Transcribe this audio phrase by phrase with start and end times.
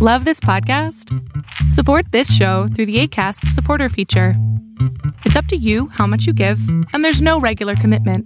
[0.00, 1.12] Love this podcast?
[1.72, 4.34] Support this show through the ACAST supporter feature.
[5.24, 6.60] It's up to you how much you give,
[6.92, 8.24] and there's no regular commitment.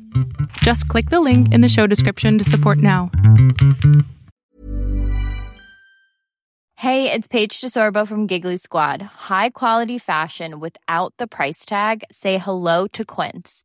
[0.59, 3.11] Just click the link in the show description to support now.
[6.77, 9.01] Hey, it's Paige DeSorbo from Giggly Squad.
[9.01, 12.05] High quality fashion without the price tag?
[12.11, 13.65] Say hello to Quince.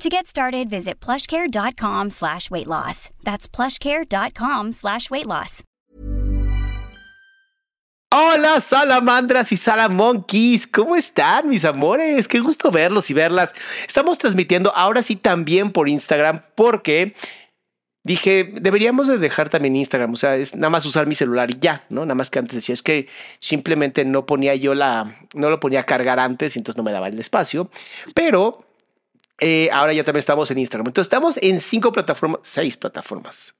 [0.00, 3.10] To get started, visit plushcare.com slash weight loss.
[3.22, 5.62] That's plushcare.com slash weight loss.
[8.10, 12.28] Hola salamandras y salamonkeys, ¿cómo están mis amores?
[12.28, 13.54] Qué gusto verlos y verlas.
[13.86, 17.14] Estamos transmitiendo ahora sí también por Instagram porque
[18.02, 21.58] dije, deberíamos de dejar también Instagram, o sea, es nada más usar mi celular y
[21.60, 22.06] ya, ¿no?
[22.06, 23.06] Nada más que antes decía, es que
[23.38, 26.92] simplemente no ponía yo la, no lo ponía a cargar antes y entonces no me
[26.92, 27.70] daba el espacio,
[28.14, 28.64] pero
[29.40, 30.86] eh, ahora ya también estamos en Instagram.
[30.88, 33.54] Entonces estamos en cinco plataformas, seis plataformas.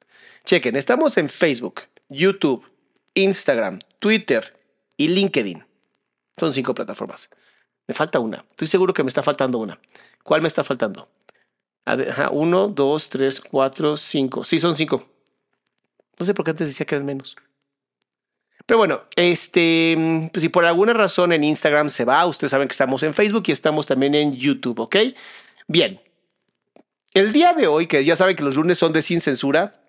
[0.44, 2.70] Chequen, estamos en Facebook, YouTube,
[3.14, 4.58] Instagram, Twitter
[4.96, 5.64] y LinkedIn.
[6.38, 7.28] Son cinco plataformas.
[7.86, 8.44] Me falta una.
[8.50, 9.80] Estoy seguro que me está faltando una.
[10.22, 11.08] ¿Cuál me está faltando?
[11.84, 14.44] Ajá, uno, dos, tres, cuatro, cinco.
[14.44, 15.02] Sí, son cinco.
[16.18, 17.36] No sé por qué antes decía que eran menos.
[18.66, 22.72] Pero bueno, este, pues si por alguna razón en Instagram se va, ustedes saben que
[22.72, 24.96] estamos en Facebook y estamos también en YouTube, ¿ok?
[25.70, 26.00] Bien.
[27.14, 29.80] El día de hoy, que ya saben que los lunes son de sin censura,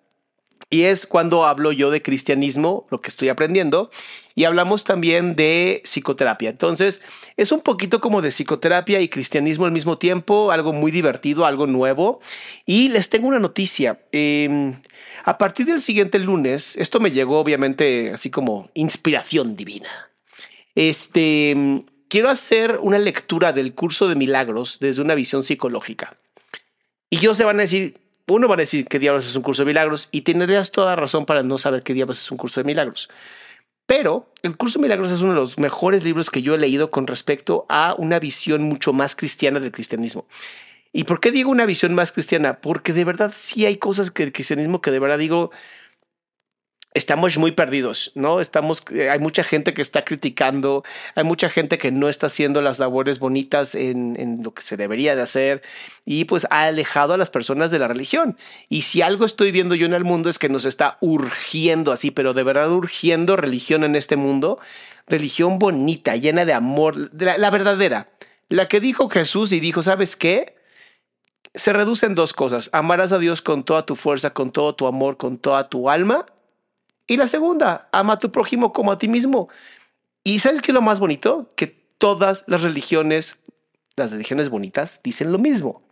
[0.70, 3.90] y es cuando hablo yo de cristianismo, lo que estoy aprendiendo,
[4.36, 6.52] y hablamos también de psicoterapia.
[6.52, 7.02] Entonces,
[7.36, 11.66] es un poquito como de psicoterapia y cristianismo al mismo tiempo, algo muy divertido, algo
[11.66, 12.20] nuevo.
[12.68, 14.04] Y les tengo una noticia.
[14.12, 14.76] Em,
[15.24, 19.90] a partir del siguiente lunes, esto me llegó obviamente así como inspiración divina.
[20.76, 26.14] Este, quiero hacer una lectura del curso de milagros desde una visión psicológica.
[27.10, 29.62] Y yo se van a decir, uno va a decir que diablos es un curso
[29.62, 32.66] de milagros y tendrías toda razón para no saber qué diablos es un curso de
[32.66, 33.08] milagros.
[33.86, 36.92] Pero el curso de milagros es uno de los mejores libros que yo he leído
[36.92, 40.28] con respecto a una visión mucho más cristiana del cristianismo.
[40.92, 42.60] ¿Y por qué digo una visión más cristiana?
[42.60, 45.52] Porque de verdad sí hay cosas que el cristianismo que de verdad digo,
[46.94, 48.42] estamos muy perdidos, ¿no?
[48.42, 50.84] Estamos, eh, hay mucha gente que está criticando,
[51.16, 54.76] hay mucha gente que no está haciendo las labores bonitas en, en, lo que se
[54.76, 55.62] debería de hacer
[56.06, 58.36] y pues ha alejado a las personas de la religión.
[58.68, 62.12] Y si algo estoy viendo yo en el mundo es que nos está urgiendo así,
[62.12, 64.60] pero de verdad urgiendo religión en este mundo,
[65.08, 68.10] religión bonita, llena de amor, la, verdadera,
[68.50, 70.56] la que dijo Jesús y dijo, ¿sabes qué?
[71.54, 74.88] Se reduce en dos cosas, amarás a Dios con toda tu fuerza, con todo tu
[74.88, 76.26] amor, con toda tu alma
[77.12, 79.50] y la segunda, ama a tu prójimo como a ti mismo.
[80.24, 81.52] Y sabes qué es lo más bonito?
[81.58, 83.42] Que todas las religiones,
[83.98, 85.84] las religiones bonitas, dicen lo mismo.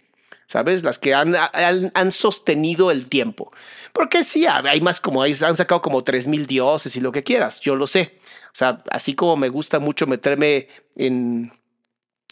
[0.46, 0.85] ¿Sabes?
[0.85, 3.52] Las que han, han, han sostenido el tiempo.
[3.91, 7.59] Porque sí, hay más como, han sacado como tres mil dioses y lo que quieras,
[7.59, 8.18] yo lo sé.
[8.53, 11.51] O sea, así como me gusta mucho meterme en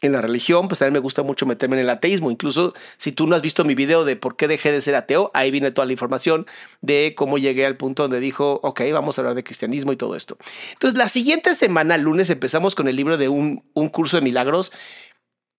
[0.01, 2.29] en la religión, pues también me gusta mucho meterme en el ateísmo.
[2.29, 5.31] Incluso si tú no has visto mi video de por qué dejé de ser ateo,
[5.33, 6.45] ahí viene toda la información
[6.81, 10.15] de cómo llegué al punto donde dijo, ok, vamos a hablar de cristianismo y todo
[10.15, 10.37] esto.
[10.73, 14.71] Entonces, la siguiente semana, lunes, empezamos con el libro de un, un curso de milagros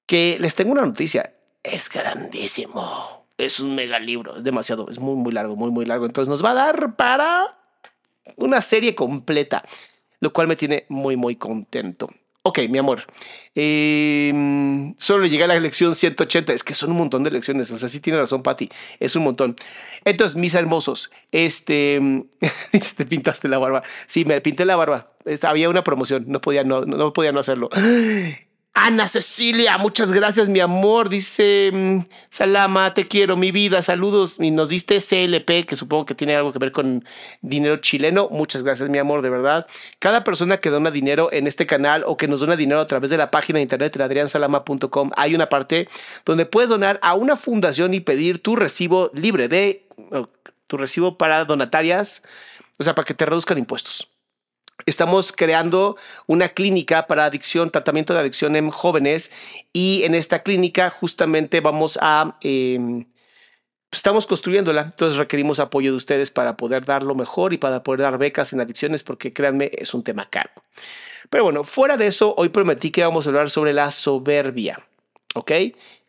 [0.07, 1.35] que les tengo una noticia.
[1.63, 3.27] Es grandísimo.
[3.37, 4.37] Es un mega libro.
[4.37, 4.89] Es demasiado.
[4.89, 6.07] Es muy, muy largo, muy, muy largo.
[6.07, 7.59] Entonces nos va a dar para
[8.37, 9.63] una serie completa,
[10.21, 12.09] lo cual me tiene muy, muy contento.
[12.49, 13.05] Ok, mi amor.
[13.55, 14.33] Eh,
[14.97, 16.55] solo llegué a la lección 180.
[16.55, 17.71] Es que son un montón de lecciones.
[17.71, 18.71] O sea, sí tiene razón, Patti.
[19.01, 19.55] Es un montón.
[20.07, 22.01] Entonces, mis hermosos, este.
[22.97, 23.83] te pintaste la barba.
[24.07, 25.13] Sí, me pinté la barba.
[25.43, 26.25] Había una promoción.
[26.27, 27.69] No podía no, no podía no hacerlo.
[28.81, 31.09] Ana Cecilia, muchas gracias, mi amor.
[31.09, 31.99] Dice mm,
[32.31, 33.83] Salama, te quiero, mi vida.
[33.83, 34.37] Saludos.
[34.39, 37.05] Y nos diste CLP, que supongo que tiene algo que ver con
[37.41, 38.29] dinero chileno.
[38.31, 39.67] Muchas gracias, mi amor, de verdad.
[39.99, 43.11] Cada persona que dona dinero en este canal o que nos dona dinero a través
[43.11, 45.89] de la página de internet de adriansalama.com, hay una parte
[46.25, 49.89] donde puedes donar a una fundación y pedir tu recibo libre de
[50.69, 52.23] tu recibo para donatarias,
[52.79, 54.09] o sea, para que te reduzcan impuestos.
[54.87, 55.97] Estamos creando
[56.27, 59.33] una clínica para adicción, tratamiento de adicción en jóvenes
[59.73, 62.37] y en esta clínica justamente vamos a...
[62.43, 63.07] Em,
[63.91, 68.03] estamos construyéndola, entonces requerimos apoyo de ustedes para poder dar lo mejor y para poder
[68.03, 70.51] dar becas en adicciones porque créanme, es un tema caro.
[71.31, 74.79] Pero bueno, fuera de eso, hoy prometí que vamos a hablar sobre la soberbia,
[75.35, 75.53] ¿ok?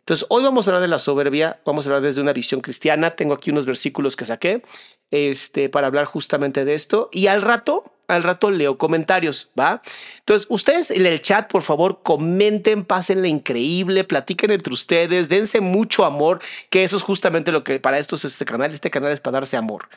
[0.09, 3.11] Entonces, hoy vamos a hablar de la soberbia, vamos a hablar desde una visión cristiana.
[3.11, 4.63] Tengo aquí unos versículos que saqué
[5.11, 7.09] este, para hablar justamente de esto.
[7.11, 9.81] Y al rato, al rato leo comentarios, ¿va?
[10.19, 16.05] Entonces, ustedes en el chat, por favor, comenten, pásenle increíble, platiquen entre ustedes, dense mucho
[16.05, 16.39] amor,
[16.69, 18.73] que eso es justamente lo que para esto es este canal.
[18.73, 19.87] Este canal es para darse amor.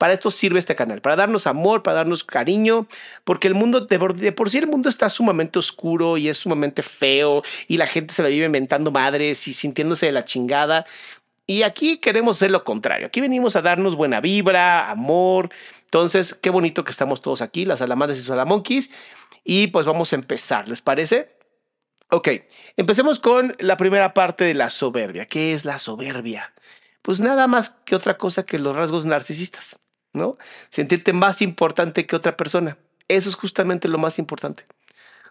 [0.00, 2.86] Para esto sirve este canal, para darnos amor, para darnos cariño,
[3.22, 7.42] porque el mundo, de por, sí el mundo está sumamente oscuro y es sumamente feo
[7.68, 10.86] y la gente se la vive inventando madres y sintiéndose de la chingada.
[11.50, 13.08] Y aquí queremos ser lo contrario.
[13.08, 15.50] Aquí venimos a darnos buena vibra, amor.
[15.80, 18.92] Entonces, qué bonito que estamos todos aquí, las salamadres y salamonquis.
[19.42, 21.36] Y pues vamos a empezar, ¿les parece?
[22.08, 22.28] Ok,
[22.76, 25.26] empecemos con la primera parte de la soberbia.
[25.26, 26.54] ¿Qué es la soberbia?
[27.02, 29.80] Pues nada más que otra cosa que los rasgos narcisistas.
[30.12, 30.38] ¿no?
[30.68, 32.78] Sentirte más importante que otra persona.
[33.08, 34.66] Eso es justamente lo más importante.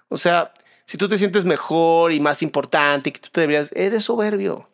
[0.09, 4.03] O sea, si tú te sientes mejor y más importante, que tú te deberías, eres
[4.03, 4.69] soberbio.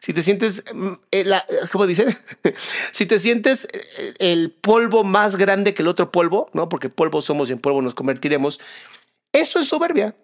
[0.00, 1.40] Si te sientes, mm, eh,
[1.72, 2.16] ¿cómo dicen?
[2.92, 6.68] si te sientes eh, el polvo más grande que el otro polvo, ¿no?
[6.68, 8.60] Porque polvo somos y en polvo nos convertiremos.
[9.32, 10.14] Eso es soberbia.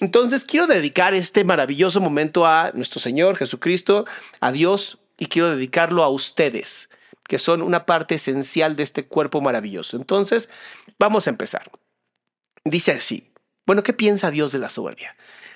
[0.00, 4.04] Entonces quiero dedicar este maravilloso momento a nuestro Señor Jesucristo,
[4.40, 6.90] a Dios, y quiero dedicarlo a ustedes
[7.28, 9.96] que son una parte esencial de este cuerpo maravilloso.
[9.96, 10.48] Entonces,
[10.98, 11.70] vamos a empezar.
[12.64, 13.30] Dice así,
[13.66, 15.14] bueno, ¿qué piensa Dios de la soberbia?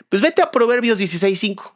[0.09, 1.75] Pues vete a Proverbios 16.5.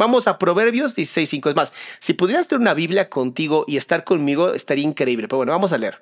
[0.00, 1.50] Vamos a Proverbios 16.5.
[1.50, 5.28] Es más, si pudieras tener una Biblia contigo y estar conmigo, estaría increíble.
[5.28, 5.98] Pero bueno, vamos a leer.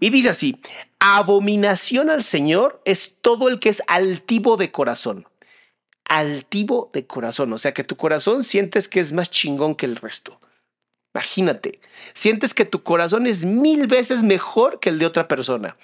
[0.00, 0.60] Y dice así,
[1.00, 5.26] abominación al Señor es todo el que es altivo de corazón.
[6.04, 7.50] Altivo de corazón.
[7.54, 10.38] O sea, que tu corazón sientes que es más chingón que el resto.
[11.14, 11.80] Imagínate,
[12.12, 15.78] sientes que tu corazón es mil veces mejor que el de otra persona.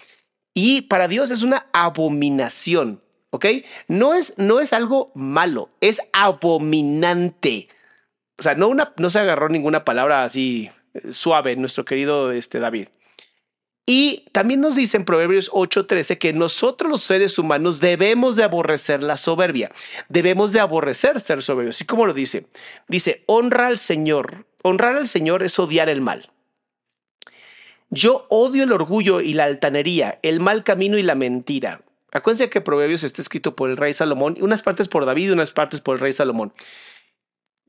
[0.53, 3.01] Y para Dios es una abominación,
[3.35, 3.47] ¿ok?
[3.89, 7.69] No es, no es algo malo, es abominante.
[8.39, 12.59] O sea, no, una, no se agarró ninguna palabra así eh, suave, nuestro querido este,
[12.59, 12.89] David.
[13.87, 19.03] Y también nos dice en Proverbios 8:13 que nosotros los seres humanos debemos de aborrecer
[19.03, 19.71] la soberbia,
[20.09, 21.81] debemos de aborrecer ser soberbios.
[21.81, 22.47] ¿Y cómo lo dice?
[22.89, 26.31] Dice, honra al Señor Honrar al Señor es odiar el mal.
[27.91, 31.83] Yo odio el orgullo y la altanería, el mal camino y la mentira.
[32.15, 35.51] Acuérdense que Proverbios está escrito por el rey Salomón, unas partes por David y unas
[35.51, 36.53] partes por el rey Salomón.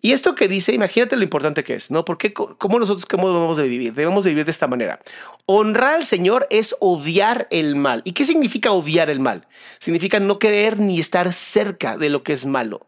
[0.01, 2.05] Y esto que dice, imagínate lo importante que es, ¿no?
[2.05, 4.99] Porque cómo nosotros cómo debemos de vivir, debemos de vivir de esta manera.
[5.47, 8.03] Honrar al Señor es odiar el mal.
[8.05, 9.47] ¿Y qué significa odiar el mal?
[9.79, 12.85] Significa no querer ni estar cerca de lo que es malo.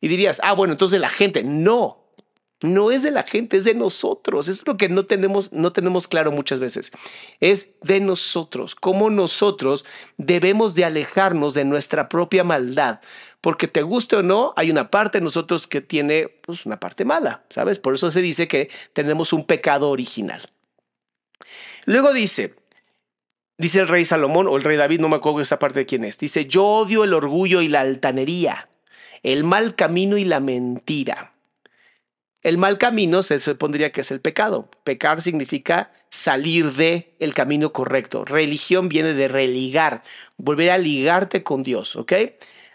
[0.00, 2.07] Y dirías, ah, bueno, entonces la gente, no
[2.60, 4.48] no es de la gente, es de nosotros.
[4.48, 6.90] Es lo que no tenemos, no tenemos claro muchas veces.
[7.40, 9.84] Es de nosotros, cómo nosotros
[10.16, 13.00] debemos de alejarnos de nuestra propia maldad.
[13.40, 17.04] Porque te guste o no, hay una parte de nosotros que tiene pues, una parte
[17.04, 17.78] mala, ¿sabes?
[17.78, 20.42] Por eso se dice que tenemos un pecado original.
[21.84, 22.56] Luego dice,
[23.56, 26.04] dice el rey Salomón o el rey David, no me acuerdo esa parte de quién
[26.04, 28.68] es, dice, yo odio el orgullo y la altanería,
[29.22, 31.37] el mal camino y la mentira.
[32.48, 34.70] El mal camino se supondría que es el pecado.
[34.82, 38.24] Pecar significa salir de el camino correcto.
[38.24, 40.02] Religión viene de religar,
[40.38, 42.14] volver a ligarte con Dios, ¿ok?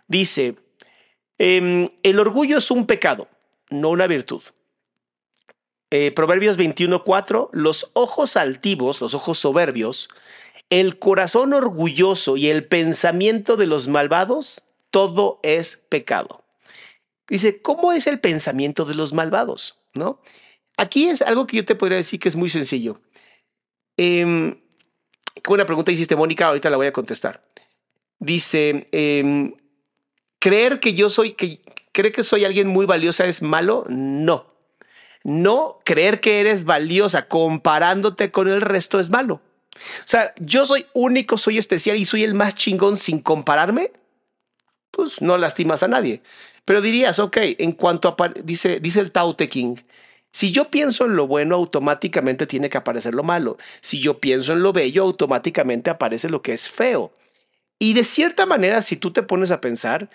[0.07, 0.57] Dice,
[1.39, 3.27] em, el orgullo es un pecado,
[3.71, 4.43] no una virtud.
[5.89, 10.07] Eh, Proverbios 21:4, los ojos altivos, los ojos soberbios,
[10.69, 14.61] el corazón orgulloso y el pensamiento de los malvados,
[14.91, 16.42] todo es pecado.
[17.27, 19.79] Dice, ¿cómo es el pensamiento de los malvados?
[19.93, 20.19] ¿No?
[20.77, 22.99] Aquí es algo que yo te podría decir que es muy sencillo.
[23.97, 24.55] Eh,
[25.47, 27.43] una pregunta hiciste, Mónica, ahorita la voy a contestar.
[28.19, 29.53] Dice, em,
[30.39, 31.61] ¿creer que yo soy, que
[31.91, 33.85] que soy alguien muy valiosa es malo?
[33.87, 34.47] No.
[35.23, 39.41] No creer que eres valiosa comparándote con el resto es malo.
[39.75, 43.91] O sea, yo soy único, soy especial y soy el más chingón sin compararme
[44.93, 46.21] pues no lastimas a nadie.
[46.65, 49.75] Pero dirías, ok, en cuanto a, dice, dice el Tao Te King,
[50.31, 53.57] si yo pienso en lo bueno, automáticamente tiene que aparecer lo malo.
[53.81, 57.13] Si yo pienso en lo bello, automáticamente aparece lo que es feo.
[57.79, 60.09] Y de cierta manera, si tú te pones a pensar,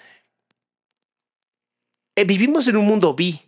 [2.16, 3.40] eh, vivimos en un mundo bi,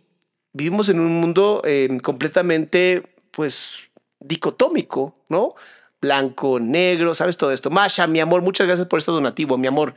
[0.53, 3.89] vivimos en un mundo em, completamente, pues,
[4.19, 5.55] dicotómico, ¿no?
[5.99, 7.69] Blanco, negro, ¿sabes todo esto?
[7.69, 9.93] Masha, mi amor, muchas gracias por este donativo, mi amor.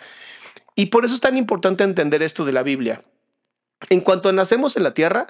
[0.74, 3.02] Y por eso es tan importante entender esto de la Biblia.
[3.90, 5.26] En cuanto nacemos en la tierra,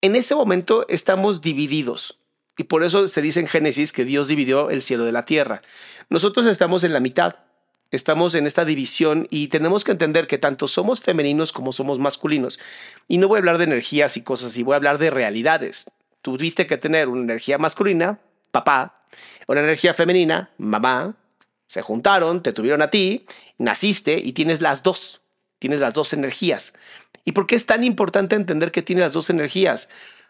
[0.00, 2.18] en ese momento estamos divididos.
[2.56, 5.62] Y por eso se dice en Génesis que Dios dividió el cielo de la tierra.
[6.08, 7.34] Nosotros estamos en la mitad,
[7.90, 12.60] estamos en esta división y tenemos que entender que tanto somos femeninos como somos masculinos.
[13.08, 15.86] Y no voy a hablar de energías y cosas así, voy a hablar de realidades.
[16.22, 19.04] Tuviste que tener una energía masculina, papá,
[19.46, 21.16] una energía femenina, mamá,
[21.74, 23.26] se juntaron, te tuvieron a ti,
[23.58, 25.24] naciste y tienes las dos,
[25.58, 26.72] tienes las dos energías.
[27.24, 29.88] ¿Y por qué es tan importante entender que tienes las dos energías?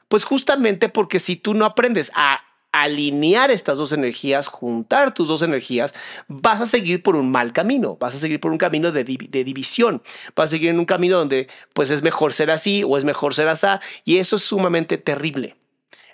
[0.08, 2.40] Pues justamente porque si tú no aprendes a
[2.72, 5.92] alinear estas dos energías, juntar tus dos energías,
[6.28, 10.00] vas a seguir por un mal camino, vas a seguir por un camino de, división,
[10.34, 13.34] vas a seguir en un camino donde pues es mejor ser así o es mejor
[13.34, 13.66] ser así
[14.06, 15.56] y eso es sumamente terrible.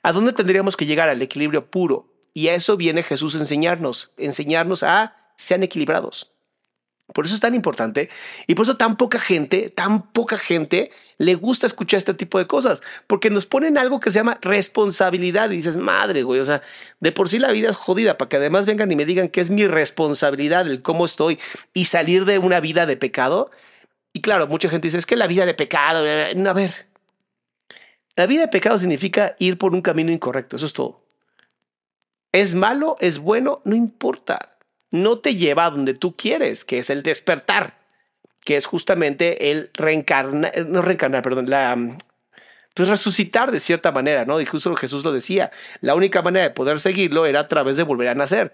[0.02, 1.08] ¿A dónde tendríamos que llegar?
[1.08, 2.08] Al equilibrio puro.
[2.32, 6.32] Y a eso viene Jesús enseñarnos, enseñarnos a sean equilibrados.
[7.12, 8.08] Por eso es tan importante
[8.46, 12.46] y por eso tan poca gente, tan poca gente le gusta escuchar este tipo de
[12.46, 16.62] cosas, porque nos ponen algo que se llama responsabilidad y dices, madre, güey, o sea,
[17.00, 19.40] de por sí la vida es jodida para que además vengan y me digan que
[19.40, 21.38] es mi responsabilidad el cómo estoy
[21.74, 23.50] y salir de una vida de pecado.
[24.12, 26.86] Y claro, mucha gente dice, es que la vida de pecado, a ver,
[28.16, 31.04] la vida de pecado significa ir por un camino incorrecto, eso es todo.
[32.32, 34.59] Es malo, es bueno, no importa
[34.90, 37.78] no te lleva a donde tú quieres, que es el despertar,
[38.44, 41.76] que es justamente el reencarnar, no reencarnar, perdón, la
[42.74, 44.44] pues resucitar de cierta manera, ¿no?
[44.46, 48.08] Justo Jesús lo decía, la única manera de poder seguirlo era a través de volver
[48.08, 48.52] a nacer.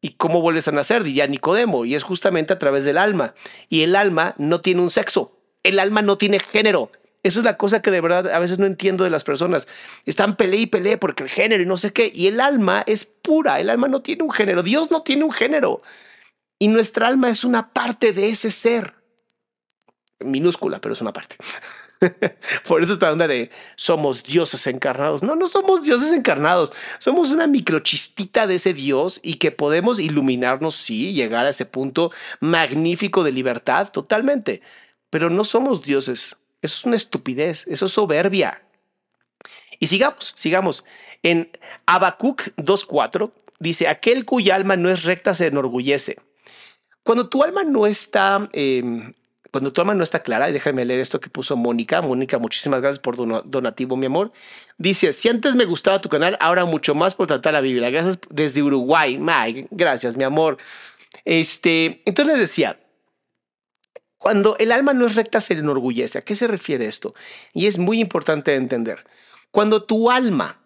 [0.00, 1.02] ¿Y cómo vuelves a nacer?
[1.02, 3.34] Diría Nicodemo, y es justamente a través del alma.
[3.68, 6.90] Y el alma no tiene un sexo, el alma no tiene género,
[7.26, 9.66] eso es la cosa que de verdad a veces no entiendo de las personas.
[10.04, 12.10] Están peleé y peleé porque el género y no sé qué.
[12.14, 13.60] Y el alma es pura.
[13.60, 14.62] El alma no tiene un género.
[14.62, 15.82] Dios no tiene un género.
[16.58, 18.94] Y nuestra alma es una parte de ese ser.
[20.20, 21.36] Minúscula, pero es una parte.
[22.68, 25.22] Por eso está onda de somos dioses encarnados.
[25.22, 26.72] No, no somos dioses encarnados.
[26.98, 32.12] Somos una microchispita de ese Dios y que podemos iluminarnos, sí, llegar a ese punto
[32.40, 34.62] magnífico de libertad totalmente.
[35.10, 36.36] Pero no somos dioses.
[36.66, 38.62] Eso es una estupidez, eso es soberbia.
[39.78, 40.84] Y sigamos, sigamos.
[41.22, 41.50] En
[41.86, 43.30] Habacuc 2.4
[43.60, 46.16] dice, aquel cuya alma no es recta se enorgullece.
[47.04, 49.14] Cuando tu alma no está, em,
[49.52, 52.02] cuando tu alma no está clara, y déjame leer esto que puso Mónica.
[52.02, 54.32] Mónica, muchísimas gracias por donativo, mi amor.
[54.76, 57.90] Dice, si antes me gustaba tu canal, ahora mucho más por tratar la Biblia.
[57.90, 59.20] Gracias desde Uruguay.
[59.70, 60.58] gracias, mi amor.
[61.24, 62.76] Este, entonces les decía,
[64.26, 66.18] cuando el alma no es recta, se enorgullece.
[66.18, 67.14] ¿A qué se refiere esto?
[67.52, 69.06] Y es muy importante entender.
[69.52, 70.58] Cuando tu alma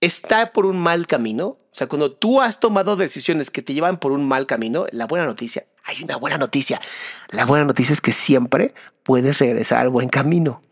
[0.00, 3.98] está por un mal camino, o sea, cuando tú has tomado decisiones que te llevan
[3.98, 6.80] por un mal camino, la buena noticia, hay una buena noticia.
[7.28, 8.72] La buena noticia es que siempre
[9.02, 10.62] puedes regresar al buen camino.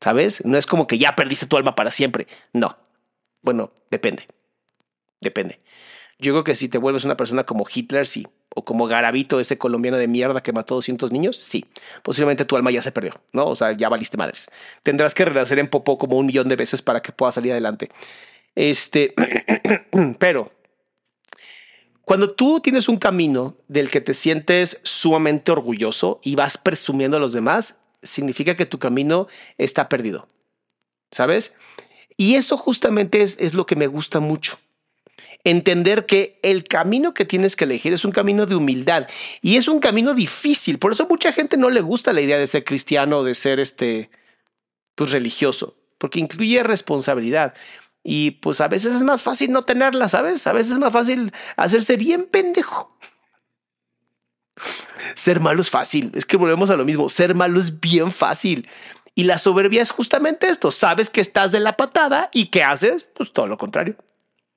[0.00, 0.46] ¿Sabes?
[0.46, 2.28] No es como que ya perdiste tu alma para siempre.
[2.54, 2.78] No.
[3.42, 4.26] Bueno, depende.
[5.20, 5.60] Depende.
[6.18, 9.58] Yo creo que si te vuelves una persona como Hitler, sí o como Garabito, ese
[9.58, 11.64] colombiano de mierda que mató 200 niños, sí,
[12.02, 13.46] posiblemente tu alma ya se perdió, ¿no?
[13.46, 14.50] O sea, ya valiste madres.
[14.82, 17.88] Tendrás que renacer en popó como un millón de veces para que puedas salir adelante.
[18.54, 19.14] Este,
[20.18, 20.50] pero
[22.04, 27.20] cuando tú tienes un camino del que te sientes sumamente orgulloso y vas presumiendo a
[27.20, 29.28] los demás, significa que tu camino
[29.58, 30.26] está perdido,
[31.12, 31.54] ¿sabes?
[32.16, 34.58] Y eso justamente es, es lo que me gusta mucho
[35.50, 39.06] entender que el camino que tienes que elegir es un camino de humildad
[39.40, 40.78] y es un camino difícil.
[40.78, 43.60] Por eso mucha gente no le gusta la idea de ser cristiano o de ser
[43.60, 44.10] este,
[44.94, 47.54] pues religioso, porque incluye responsabilidad.
[48.02, 50.46] Y pues a veces es más fácil no tenerla, ¿sabes?
[50.46, 52.96] A veces es más fácil hacerse bien pendejo.
[55.14, 56.12] Ser malo es fácil.
[56.14, 57.08] Es que volvemos a lo mismo.
[57.08, 58.68] Ser malo es bien fácil.
[59.14, 60.70] Y la soberbia es justamente esto.
[60.70, 63.08] Sabes que estás de la patada y ¿qué haces?
[63.14, 63.96] Pues todo lo contrario.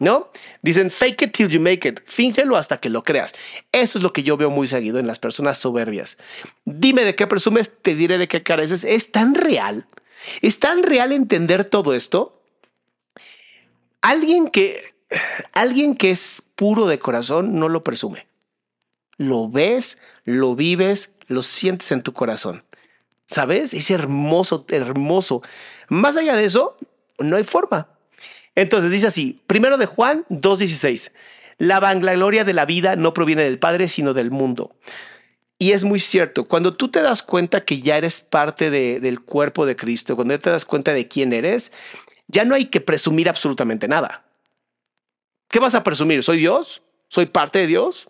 [0.01, 0.29] ¿No?
[0.63, 3.35] Dicen fake it till you make it, fíngelo hasta que lo creas.
[3.71, 6.17] Eso es lo que yo veo muy seguido en las personas soberbias.
[6.65, 8.83] Dime de qué presumes, te diré de qué careces.
[8.83, 9.85] Es tan real,
[10.41, 12.41] es tan real entender todo esto.
[14.01, 14.81] Alguien que,
[15.53, 18.25] alguien que es puro de corazón no lo presume.
[19.17, 22.63] Lo ves, lo vives, lo sientes en tu corazón.
[23.27, 23.75] ¿Sabes?
[23.75, 25.43] Es hermoso, hermoso.
[25.89, 26.75] Más allá de eso,
[27.19, 27.90] no hay forma.
[28.55, 31.13] Entonces dice así, primero de Juan 2.16,
[31.57, 34.75] la vanagloria de la vida no proviene del Padre, sino del mundo.
[35.57, 39.65] Y es muy cierto, cuando tú te das cuenta que ya eres parte del cuerpo
[39.67, 41.71] de Cristo, cuando ya te das cuenta de quién eres,
[42.27, 44.23] ya no hay que presumir absolutamente nada.
[45.49, 46.23] ¿Qué vas a presumir?
[46.23, 46.81] ¿Soy Dios?
[47.09, 48.09] ¿Soy parte de Dios?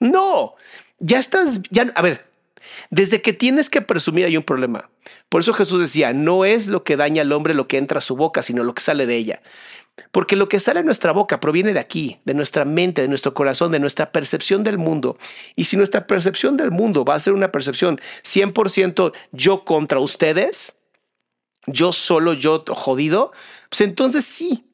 [0.00, 0.56] No,
[0.98, 2.26] ya estás, ya, a ver,
[2.90, 4.90] desde que tienes que presumir hay un problema.
[5.28, 8.02] Por eso Jesús decía, no es lo que daña al hombre lo que entra a
[8.02, 9.42] su boca, sino lo que sale de ella.
[10.10, 13.34] Porque lo que sale de nuestra boca proviene de aquí, de nuestra mente, de nuestro
[13.34, 15.18] corazón, de nuestra percepción del mundo.
[15.56, 20.78] Y si nuestra percepción del mundo va a ser una percepción 100% yo contra ustedes,
[21.66, 23.32] yo solo, yo jodido,
[23.68, 24.64] pues entonces sí,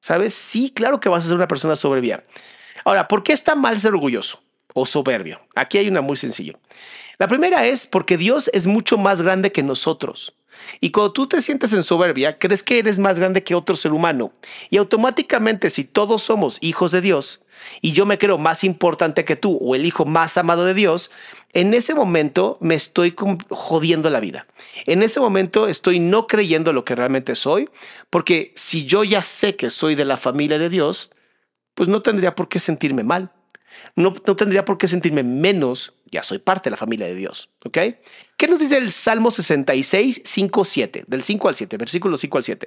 [0.00, 0.34] ¿sabes?
[0.34, 2.24] Sí, claro que vas a ser una persona soberbia.
[2.84, 4.42] Ahora, ¿por qué está mal ser orgulloso
[4.74, 5.40] o soberbio?
[5.54, 6.52] Aquí hay una muy sencilla.
[7.20, 10.34] La primera es porque Dios es mucho más grande que nosotros.
[10.80, 13.92] Y cuando tú te sientes en soberbia, crees que eres más grande que otro ser
[13.92, 14.32] humano.
[14.70, 17.42] Y automáticamente, si todos somos hijos de Dios,
[17.82, 21.10] y yo me creo más importante que tú o el hijo más amado de Dios,
[21.52, 23.14] en ese momento me estoy
[23.50, 24.46] jodiendo la vida.
[24.86, 27.68] En ese momento estoy no creyendo lo que realmente soy,
[28.08, 31.10] porque si yo ya sé que soy de la familia de Dios,
[31.74, 33.30] pues no tendría por qué sentirme mal.
[33.94, 37.50] No, tendría por qué sentirme menos, ya soy parte de la familia de Dios.
[37.64, 37.78] ¿Ok?
[38.36, 41.04] ¿Qué nos dice el Salmo 66, 5, 7?
[41.06, 42.66] Del 5 al 7, versículo 5 al 7.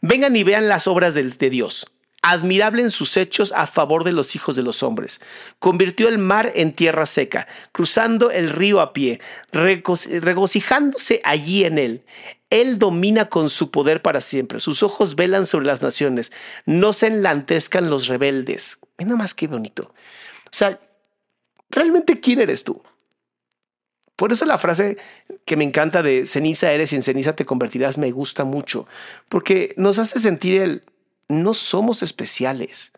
[0.00, 4.34] Vengan y vean las obras de, Dios admirable en sus hechos a favor de los
[4.34, 5.20] hijos de los hombres.
[5.60, 9.20] Convirtió el mar en tierra seca, cruzando el río a pie,
[9.52, 12.04] regocijándose allí en él.
[12.50, 14.58] Él domina con su poder para siempre.
[14.58, 16.32] Sus ojos velan sobre las naciones.
[16.66, 18.78] No se enlantezcan los rebeldes.
[18.98, 19.94] Mira más qué bonito.
[20.46, 20.80] O sea,
[21.70, 22.82] ¿realmente quién eres tú?
[24.16, 24.98] Por eso la frase
[25.44, 28.86] que me encanta de ceniza eres y en ceniza te convertirás me gusta mucho,
[29.28, 30.82] porque nos hace sentir el
[31.28, 32.92] no somos especiales.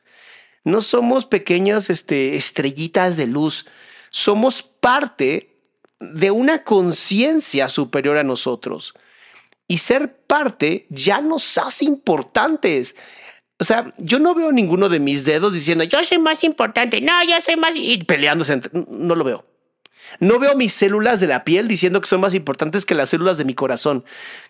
[0.64, 3.66] No somos pequeñas este, estrellitas de luz.
[4.10, 5.56] Somos parte
[5.98, 8.94] de una conciencia superior a nosotros.
[9.66, 12.96] Y ser parte ya nos hace importantes.
[13.60, 17.12] O sea, yo no veo ninguno de mis dedos diciendo, yo soy más importante, no,
[17.24, 17.72] yo soy más...
[17.76, 18.58] y peleándose.
[18.88, 19.44] No lo veo.
[20.18, 23.36] No veo mis células de la piel diciendo que son más importantes que las células
[23.36, 24.02] de mi corazón.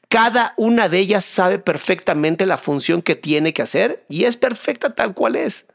[0.09, 4.95] Cada una de ellas sabe perfectamente la función que tiene que hacer y es perfecta
[4.95, 5.67] tal cual es.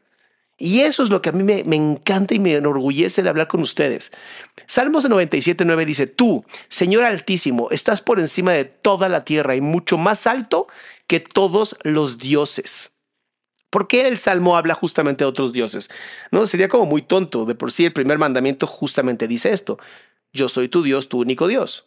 [0.58, 3.62] Y eso es lo que a mí me, encanta y me enorgullece de hablar con
[3.62, 4.14] ustedes.
[4.66, 9.62] Salmos 97, 9 dice, tú, Señor Altísimo, estás por encima de toda la tierra y
[9.62, 10.68] mucho más alto
[11.08, 12.95] que todos los dioses.
[13.76, 15.90] ¿Por qué el Salmo habla justamente de otros dioses?
[16.32, 17.44] No, sería como muy tonto.
[17.44, 19.78] De por sí el primer mandamiento justamente dice esto.
[20.32, 21.84] Yo soy tu Dios, tu único Dios.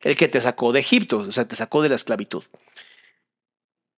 [0.00, 2.44] El que te sacó de Egipto, o sea, te sacó de la esclavitud.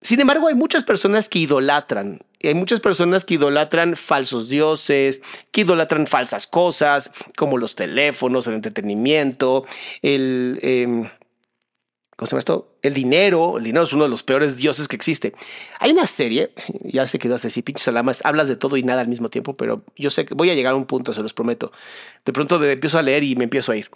[0.03, 2.19] Sin embargo, hay muchas personas que idolatran.
[2.43, 8.55] Hay muchas personas que idolatran falsos dioses, que idolatran falsas cosas, como los teléfonos, el
[8.55, 9.65] entretenimiento,
[10.03, 10.59] el...
[10.63, 11.09] Em,
[12.21, 12.65] ¿cómo se llama?
[12.83, 15.33] El dinero, el dinero es uno de los peores dioses que existe.
[15.79, 16.51] Hay una serie,
[16.85, 19.31] ya sé que vas a decir, pinches salamas, hablas de todo y nada al mismo
[19.31, 21.73] tiempo, pero yo sé que voy a llegar a un punto, se los prometo.
[22.27, 23.91] De pronto empiezo a leer y me empiezo a ir.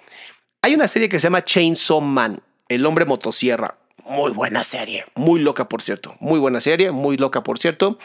[0.62, 3.76] Hay una serie que se llama Chainsaw Man, el hombre motosierra.
[4.06, 7.98] Muy buena serie, muy loca por cierto, muy buena serie, muy loca por cierto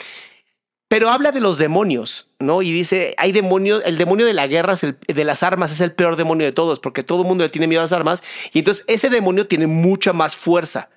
[0.89, 2.63] pero habla de los demonios, ¿no?
[2.63, 6.15] Y dice, hay demonios, el demonio de la guerra, de las armas, es el peor
[6.15, 8.23] demonio de todos, porque todo el mundo le tiene miedo a las armas,
[8.53, 10.89] y entonces ese demonio tiene mucha más fuerza.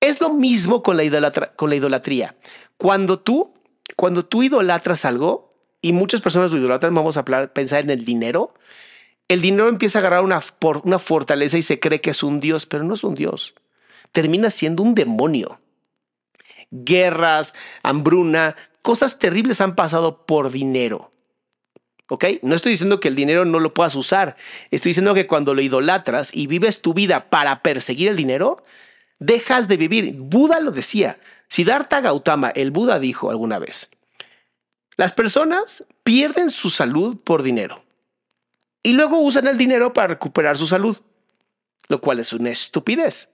[0.00, 2.36] Es lo mismo con la, con la idolatría.
[2.76, 3.54] Cuando tú,
[3.96, 8.52] cuando tú idolatras algo, y muchas personas lo idolatran, vamos a pensar en el dinero,
[9.28, 10.42] el dinero empieza a agarrar una,
[10.84, 13.54] una fortaleza y se cree que es un dios, pero no es un dios.
[14.12, 15.58] Termina siendo un demonio
[16.70, 21.10] guerras, hambruna, cosas terribles han pasado por dinero.
[22.08, 22.24] ¿Ok?
[22.42, 24.36] No estoy diciendo que el dinero no lo puedas usar.
[24.70, 28.64] Estoy diciendo que cuando lo idolatras y vives tu vida para perseguir el dinero,
[29.18, 30.14] dejas de vivir.
[30.14, 31.16] Buda lo decía.
[31.48, 33.90] Siddhartha Gautama, el Buda, dijo alguna vez:
[34.96, 37.82] Las personas pierden su salud por dinero
[38.84, 40.96] y luego usan el dinero para recuperar su salud,
[41.88, 43.32] lo cual es una estupidez.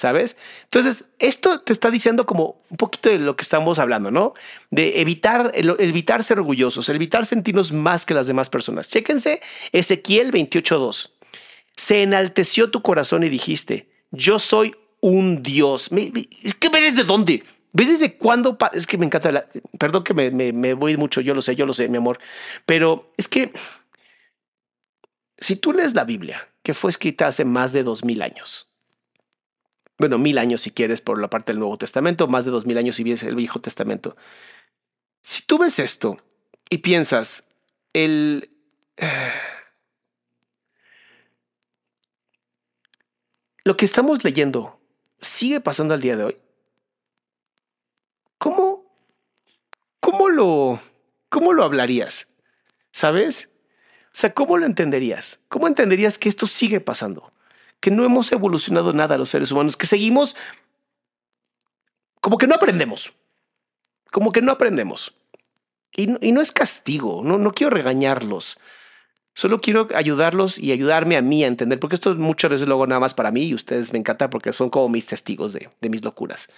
[0.00, 0.38] ¿Sabes?
[0.64, 4.32] Entonces, esto te está diciendo como un poquito de lo que estamos hablando, ¿no?
[4.70, 8.88] De evitar, evitar ser orgullosos, evitar sentirnos más que las demás personas.
[8.88, 11.10] Chéquense Ezequiel 28.2.
[11.76, 15.90] Se enalteció tu corazón y dijiste, yo soy un Dios.
[16.42, 17.42] Es que ves de dónde.
[17.74, 18.56] ¿Ves desde cuándo?
[18.72, 19.46] Es que me encanta, la,
[19.78, 22.18] perdón que me, me, me voy mucho, yo lo sé, yo lo sé, mi amor,
[22.64, 23.52] pero es que
[25.36, 28.69] si tú lees la Biblia, que fue escrita hace más de dos mil años.
[30.00, 32.78] Bueno, mil años si quieres por la parte del Nuevo Testamento, más de dos mil
[32.78, 34.16] años si ves el Viejo Testamento.
[35.22, 36.18] Si tú ves esto
[36.70, 37.48] y piensas,
[37.92, 38.48] el...
[43.62, 44.80] Lo que estamos leyendo
[45.20, 46.38] sigue pasando al día de hoy.
[48.38, 48.90] ¿Cómo?
[50.00, 50.80] ¿Cómo lo,
[51.28, 52.30] cómo lo hablarías?
[52.90, 53.50] ¿Sabes?
[54.06, 55.42] O sea, ¿cómo lo entenderías?
[55.50, 57.34] ¿Cómo entenderías que esto sigue pasando?
[57.80, 60.36] Que no hemos evolucionado nada los seres humanos, que seguimos
[62.20, 63.14] como que no aprendemos,
[64.10, 65.14] como que no aprendemos.
[65.92, 68.58] Y no, es castigo, no, no quiero regañarlos.
[69.34, 72.86] Solo quiero ayudarlos y ayudarme a mí a entender, porque esto muchas veces lo hago
[72.86, 76.04] nada más para mí y ustedes me encanta porque son como mis testigos de mis
[76.04, 76.48] locuras.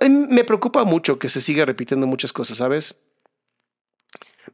[0.00, 2.98] Me preocupa mucho que se siga repitiendo muchas cosas, ¿sabes?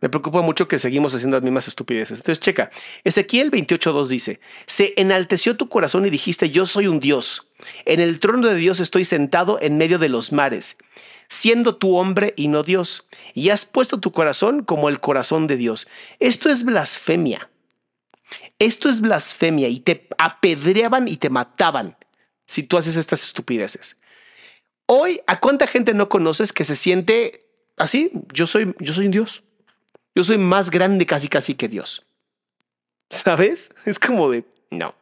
[0.00, 2.18] Me preocupa mucho que seguimos haciendo las mismas estupideces.
[2.18, 2.70] Entonces, checa.
[3.04, 7.48] Ezequiel 28.2 dice, se enalteció tu corazón y dijiste, yo soy un Dios.
[7.84, 10.76] En el trono de Dios estoy sentado en medio de los mares,
[11.28, 13.06] siendo tu hombre y no Dios.
[13.34, 15.88] Y has puesto tu corazón como el corazón de Dios.
[16.20, 17.50] Esto es blasfemia.
[18.58, 21.96] Esto es blasfemia y te apedreaban y te mataban
[22.46, 23.98] si tú haces estas estupideces.
[24.86, 27.40] Hoy, ¿a cuánta gente no conoces que se siente
[27.76, 28.10] así?
[28.32, 29.44] Yo soy, yo soy un Dios.
[30.18, 32.04] Yo soy más grande casi casi que Dios.
[33.08, 33.72] ¿Sabes?
[33.84, 34.96] Es como de, no,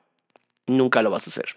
[0.67, 1.57] nunca lo vas a hacer.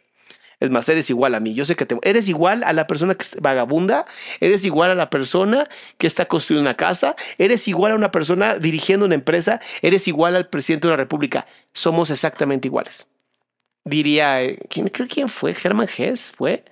[0.61, 1.53] Es más, eres igual a mí.
[1.53, 4.05] Yo sé que te, eres igual a la persona que es vagabunda,
[4.39, 5.67] eres igual a la persona
[5.97, 10.37] que está construyendo una casa, eres igual a una persona dirigiendo una empresa, eres igual
[10.37, 11.45] al presidente de una república.
[11.73, 13.09] Somos exactamente iguales.
[13.83, 15.53] Diría, eh, ¿quién, creo quién fue?
[15.53, 16.63] Germán Hess fue.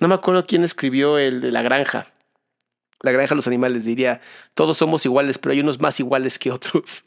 [0.00, 2.06] No me acuerdo quién escribió el de la granja
[3.02, 4.20] la granja de los animales diría,
[4.54, 7.04] todos somos iguales, pero hay unos más iguales que otros.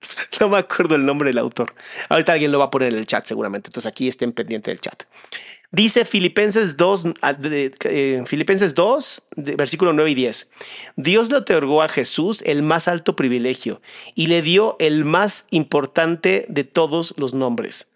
[0.40, 1.74] no me acuerdo el nombre del autor.
[2.08, 4.80] Ahorita alguien lo va a poner en el chat seguramente, entonces aquí estén pendientes del
[4.80, 5.02] chat.
[5.72, 9.22] Dice Filipenses 2, ah, eh, Filipenses 2,
[9.56, 10.50] versículo 9 y 10.
[10.96, 13.82] Dios le otorgó a Jesús el más alto privilegio
[14.14, 17.90] y le dio el más importante de todos los nombres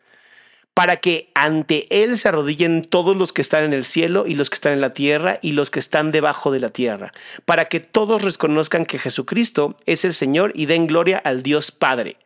[0.74, 4.50] para que ante Él se arrodillen todos los que están en el cielo y los
[4.50, 7.12] que están en la tierra y los que están debajo de la tierra,
[7.44, 12.16] para que todos reconozcan que Jesucristo es el Señor y den gloria al Dios Padre.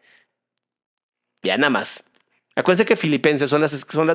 [1.42, 2.04] Ya nada más.
[2.57, 3.62] Acuérdense que Filipenses son,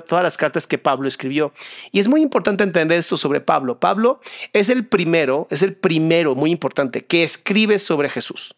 [0.08, 1.52] todas las cartas que Pablo escribió.
[1.92, 3.80] Y es muy importante entender esto sobre Pablo.
[3.80, 4.22] Pablo
[4.54, 8.56] es el primero, es el primero muy importante que escribe sobre Jesús.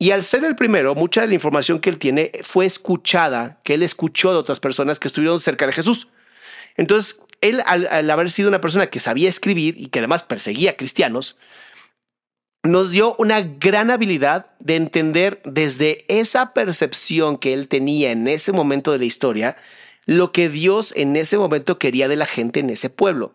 [0.00, 3.74] Y al ser el primero, mucha de la información que él tiene fue escuchada, que
[3.74, 6.08] él escuchó de otras personas que estuvieron cerca de Jesús.
[6.76, 11.36] Entonces, él, al, haber sido una persona que sabía escribir y que además perseguía cristianos,
[12.62, 18.52] nos dio una gran habilidad de entender desde esa percepción que él tenía en ese
[18.52, 19.56] momento de la historia,
[20.06, 23.34] lo que Dios en ese momento quería de la gente en ese pueblo.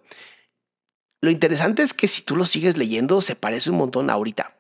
[1.19, 4.55] Lo interesante es que si tú lo sigues leyendo, se parece un montón ahorita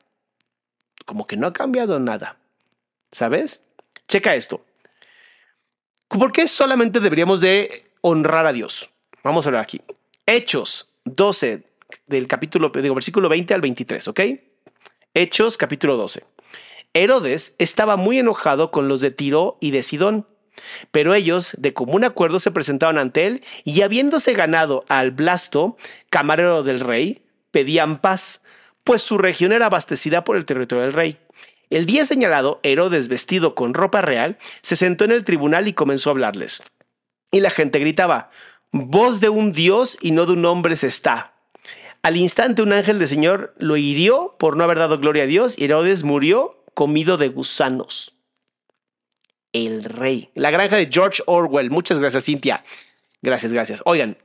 [1.05, 2.37] como que no ha cambiado nada.
[3.11, 3.63] ¿Sabes?
[4.07, 4.65] Checa esto.
[6.07, 8.91] ¿Por qué solamente deberíamos de honrar a Dios?
[9.23, 9.81] Vamos a ver aquí.
[10.25, 11.63] Hechos 12
[12.07, 14.19] del capítulo, digo, versículo 20 al 23, ¿ok?
[15.13, 16.23] Hechos capítulo 12.
[16.93, 20.27] Herodes estaba muy enojado con los de Tiro y de Sidón,
[20.91, 25.75] pero ellos, de común acuerdo, se presentaron ante él y habiéndose ganado al Blasto,
[26.09, 28.43] camarero del rey, pedían paz
[28.83, 31.17] pues su región era abastecida por el territorio del rey.
[31.69, 36.09] El día señalado, Herodes, vestido con ropa real, se sentó en el tribunal y comenzó
[36.09, 36.61] a hablarles.
[37.31, 38.29] Y la gente gritaba,
[38.71, 41.33] voz de un dios y no de un hombre se está.
[42.03, 45.57] Al instante un ángel del Señor lo hirió por no haber dado gloria a Dios
[45.57, 48.17] y Herodes murió comido de gusanos.
[49.53, 50.29] El rey.
[50.35, 51.71] La granja de George Orwell.
[51.71, 52.63] Muchas gracias, Cintia.
[53.21, 53.81] Gracias, gracias.
[53.85, 54.17] Oigan,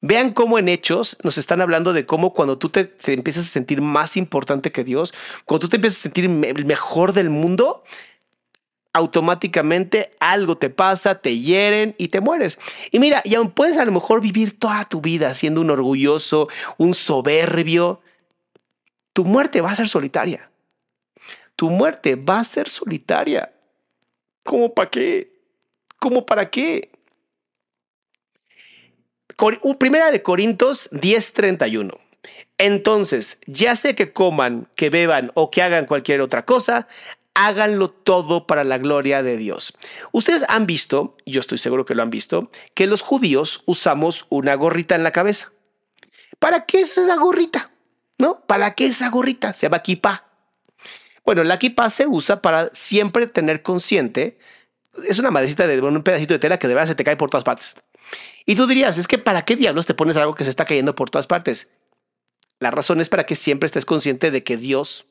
[0.00, 3.80] Vean cómo en hechos nos están hablando de cómo cuando tú te, empiezas a sentir
[3.80, 5.12] más importante que Dios,
[5.44, 7.82] cuando tú te empiezas a sentir el mejor del mundo,
[8.92, 12.58] automáticamente algo te pasa, te hieren y te mueres.
[12.90, 16.48] Y mira, y aún puedes a lo mejor vivir toda tu vida siendo un orgulloso,
[16.76, 18.00] un soberbio,
[19.12, 20.50] tu muerte va a ser solitaria.
[21.56, 23.52] Tu muerte va a ser solitaria.
[24.44, 25.32] ¿Cómo para qué?
[25.98, 26.92] ¿Cómo para qué?
[29.78, 31.96] Primera de Corintios 10:31.
[32.58, 36.88] Entonces, ya sea que coman, que beban o que hagan cualquier otra cosa,
[37.34, 39.78] háganlo todo para la gloria de Dios.
[40.10, 44.56] Ustedes han visto, yo estoy seguro que lo han visto, que los judíos usamos una
[44.56, 45.52] gorrita en la cabeza.
[46.40, 47.70] ¿Para qué es esa gorrita?
[48.18, 48.40] ¿No?
[48.40, 49.54] ¿Para qué esa gorrita?
[49.54, 50.24] Se llama kippah.
[51.24, 54.36] Bueno, la equipa se usa para siempre tener consciente.
[55.06, 57.30] Es una madrecita de un pedacito de tela que de verdad se te cae por
[57.30, 57.76] todas partes.
[58.46, 60.94] Y tú dirías, es que ¿para qué diablos te pones algo que se está cayendo
[60.94, 61.70] por todas partes?
[62.60, 65.06] La razón es para que siempre estés consciente de que Dios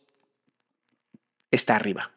[1.51, 2.11] está arriba.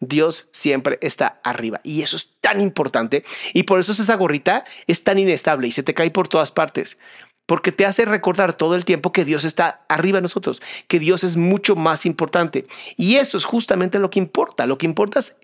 [0.00, 1.80] Dios siempre está arriba.
[1.84, 3.22] Y eso es tan importante.
[3.54, 6.98] Y por eso esa gorrita es tan inestable y se te cae por todas partes.
[7.46, 11.24] Porque te hace recordar todo el tiempo que Dios está arriba de nosotros, que Dios
[11.24, 12.66] es mucho más importante.
[12.96, 14.66] Y eso es justamente lo que importa.
[14.66, 15.38] Lo que importa es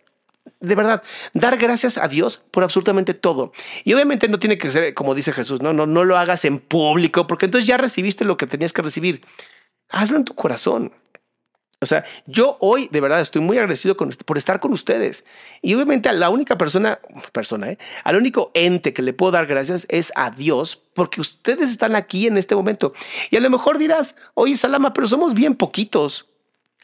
[0.61, 3.53] de verdad, dar gracias a Dios por absolutamente todo.
[3.85, 6.59] Y obviamente no tiene que ser como dice Jesús, no, no, no lo hagas en
[6.59, 9.23] público, porque entonces ya recibiste lo que tenías que recibir.
[9.89, 10.93] Hazlo en tu corazón.
[11.81, 15.25] O sea, yo hoy de verdad estoy muy agradecido por estar con ustedes.
[15.63, 16.99] Y obviamente a la única persona,
[17.33, 17.79] persona, ¿eh?
[18.03, 22.27] al único ente que le puedo dar gracias es a Dios, porque ustedes están aquí
[22.27, 22.93] en este momento.
[23.31, 26.27] Y a lo mejor dirás, oye, Salama, pero somos bien poquitos.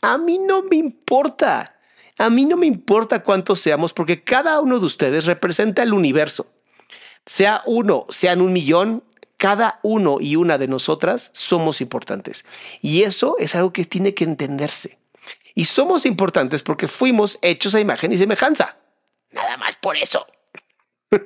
[0.01, 1.74] A mí no me importa.
[2.19, 6.47] A mí no me importa cuántos seamos, porque cada uno de ustedes representa el universo.
[7.27, 9.03] Sea uno, sean un millón,
[9.37, 12.47] cada uno y una de nosotras somos importantes.
[12.81, 14.99] Y eso es algo que tiene que entenderse.
[15.55, 18.77] Y somos importantes porque fuimos hechos a imagen y semejanza.
[19.33, 20.27] Nada más por eso.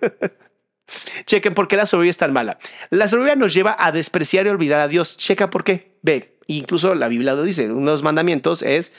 [1.27, 2.59] Chequen por qué la soberbia es tan mala.
[2.91, 5.17] La soberbia nos lleva a despreciar y olvidar a Dios.
[5.17, 5.99] Checa por qué.
[6.03, 7.71] Ve, incluso la Biblia lo dice.
[7.71, 8.93] Uno de los mandamientos es,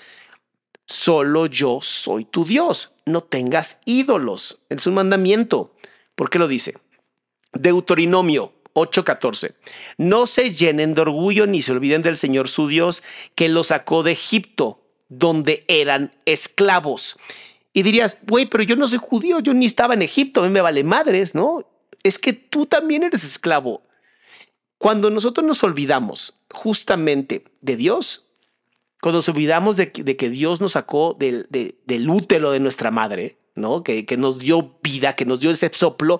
[0.89, 2.91] solo yo soy tu Dios.
[3.05, 4.59] No tengas ídolos.
[4.69, 5.75] Es un mandamiento.
[6.15, 6.77] ¿Por qué lo dice?
[7.53, 9.53] Deuteronomio 8:14.
[9.97, 13.03] No se llenen de orgullo ni se olviden del Señor su Dios
[13.35, 17.17] que los sacó de Egipto, donde eran esclavos.
[17.71, 20.49] Y dirías, güey, pero yo no soy judío, yo ni estaba en Egipto, a mí
[20.49, 21.69] me vale madres, ¿no?
[22.03, 23.83] Es que tú también eres esclavo.
[24.79, 28.28] Cuando nosotros nos olvidamos justamente de Dios,
[29.01, 31.47] cuando nos olvidamos de que, Dios nos sacó del,
[32.09, 33.83] útero de nuestra madre, ¿no?
[33.83, 36.19] Que, que, nos dio vida, que nos dio ese soplo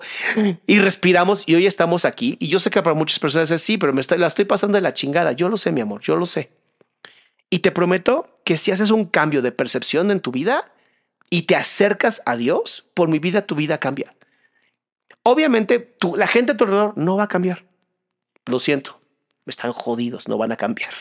[0.66, 2.36] y respiramos y hoy estamos aquí.
[2.40, 4.82] Y yo sé que para muchas personas es sí, pero me la estoy pasando de
[4.82, 5.32] la chingada.
[5.32, 6.50] Yo lo sé, mi amor, yo lo sé.
[7.50, 10.64] Y te prometo que si haces un cambio de percepción en tu vida
[11.28, 14.10] y te acercas a Dios, por mi vida tu vida cambia.
[15.22, 17.66] Obviamente, la gente a tu alrededor no va a cambiar.
[18.46, 19.00] Lo siento,
[19.44, 20.92] están jodidos, no van a cambiar.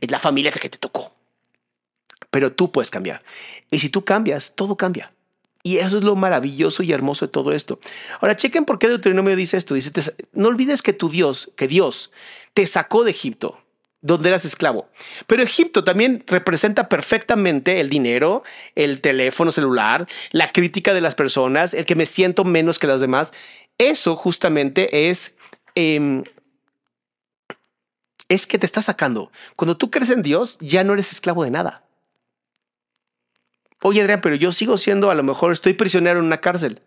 [0.00, 1.14] Es la familia que te tocó
[2.34, 3.22] pero tú puedes cambiar.
[3.70, 5.12] Y si tú cambias, todo cambia.
[5.62, 7.78] Y eso es lo maravilloso y hermoso de todo esto.
[8.20, 9.74] Ahora, chequen por qué Deuteronomio dice esto.
[9.74, 9.92] Dice,
[10.32, 12.10] no olvides que tu Dios, que Dios
[12.52, 13.62] te sacó de Egipto,
[14.00, 14.88] donde eras esclavo.
[15.28, 18.42] Pero Egipto también representa perfectamente el dinero,
[18.74, 22.98] el teléfono celular, la crítica de las personas, el que me siento menos que las
[22.98, 23.32] demás.
[23.78, 25.36] Eso justamente es...
[25.76, 26.24] Em,
[28.28, 29.30] es que te está sacando.
[29.56, 31.84] Cuando tú crees en Dios, ya no eres esclavo de nada.
[33.82, 36.80] Oye, Adrián, pero yo sigo siendo, a lo mejor estoy prisionero en una cárcel.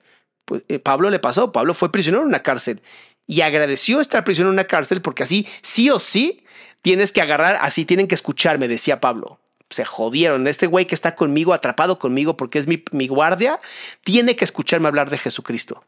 [0.45, 2.82] Pues eh, Pablo le pasó, Pablo fue prisionero en una cárcel
[3.28, 6.43] y agradeció estar prisionero en una cárcel porque así, sí o sí,
[6.82, 9.39] tienes que agarrar, así tienen que escucharme, decía Pablo.
[9.69, 10.47] Se jodieron.
[10.47, 13.60] Este güey que está conmigo, atrapado conmigo porque es mi, mi guardia,
[14.04, 15.84] tiene que escucharme hablar de Jesucristo.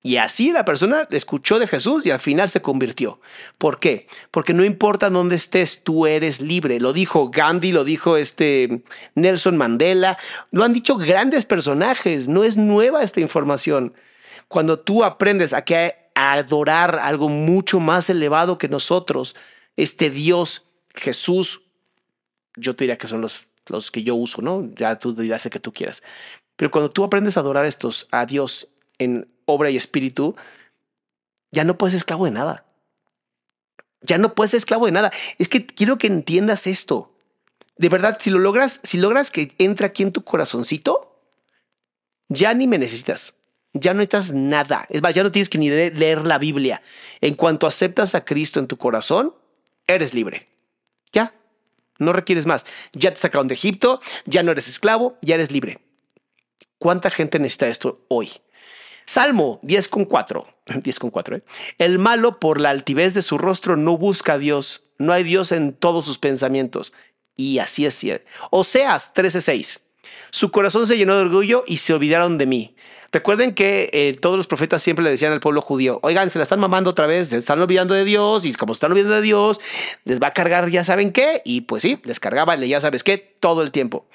[0.00, 3.20] Y así la persona escuchó de Jesús y al final se convirtió.
[3.58, 4.06] ¿Por qué?
[4.30, 6.78] Porque no importa dónde estés, tú eres libre.
[6.78, 8.82] Lo dijo Gandhi, lo dijo este
[9.16, 10.16] Nelson Mandela,
[10.52, 12.28] lo han dicho grandes personajes.
[12.28, 13.92] No es nueva esta información.
[14.46, 19.34] Cuando tú aprendes a, que, adorar algo mucho más elevado que nosotros,
[19.76, 21.62] este Dios, Jesús,
[22.56, 24.68] yo te diría que son los, los que yo uso, ¿no?
[24.74, 26.02] Ya tú dirás el que tú quieras.
[26.56, 30.36] Pero cuando tú aprendes a adorar estos, a Dios en obra y espíritu,
[31.50, 32.64] ya no puedes ser esclavo de nada.
[34.02, 35.10] Ya no puedes ser esclavo de nada.
[35.38, 37.12] Es que quiero que entiendas esto.
[37.76, 41.18] De verdad, si lo logras, si logras que entre aquí en tu corazoncito,
[42.28, 43.36] ya ni me necesitas.
[43.72, 44.86] Ya no necesitas nada.
[44.90, 46.82] Es más, ya no tienes que ni leer la Biblia.
[47.20, 49.34] En cuanto aceptas a Cristo en tu corazón,
[49.86, 50.48] eres libre.
[51.12, 51.34] Ya.
[51.98, 52.66] No requieres más.
[52.92, 55.78] Ya te sacaron de Egipto, ya no eres esclavo, ya eres libre.
[56.78, 58.30] ¿Cuánta gente necesita esto hoy?
[59.08, 60.42] Salmo 10 con 4.
[60.82, 61.36] 10 con 4.
[61.36, 61.42] ¿eh?
[61.78, 64.84] El malo por la altivez de su rostro no busca a Dios.
[64.98, 66.92] No hay Dios en todos sus pensamientos.
[67.34, 68.30] Y así es cierto.
[68.50, 69.84] Oseas 13:6.
[70.30, 72.76] Su corazón se llenó de orgullo y se olvidaron de mí.
[73.10, 76.42] Recuerden que eh, todos los profetas siempre le decían al pueblo judío, oigan, se la
[76.42, 79.58] están mamando otra vez, se están olvidando de Dios y como están olvidando de Dios,
[80.04, 81.40] les va a cargar ya saben qué.
[81.46, 84.06] Y pues sí, les cargaba, ya sabes qué, todo el tiempo.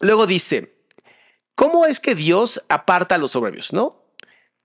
[0.00, 0.79] Luego dice,
[1.60, 3.74] ¿Cómo es que Dios aparta a los soberbios?
[3.74, 4.02] ¿No?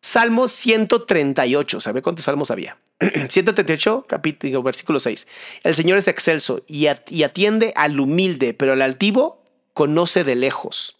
[0.02, 2.78] Salmo 138, ¿sabe cuántos salmos había?
[3.28, 5.28] 138, capítulo, versículo 6.
[5.66, 10.96] El Señor es excelso y, atiende al humilde, pero al altivo conoce de lejos.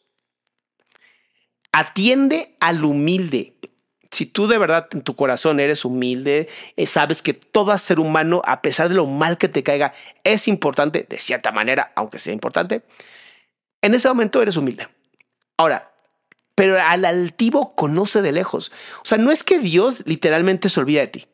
[1.72, 3.54] Atiende al humilde.
[4.12, 8.42] Si tú de verdad en tu corazón eres humilde, eh, sabes que todo ser humano,
[8.44, 9.94] a pesar de lo mal que te caiga,
[10.26, 12.82] es importante, de cierta manera, aunque sea importante,
[13.82, 14.90] en ese momento eres humilde.
[15.58, 15.92] Ahora,
[16.56, 18.72] pero al altivo conoce de lejos.
[18.98, 21.26] O sea, no es que Dios literalmente se olvida de ti.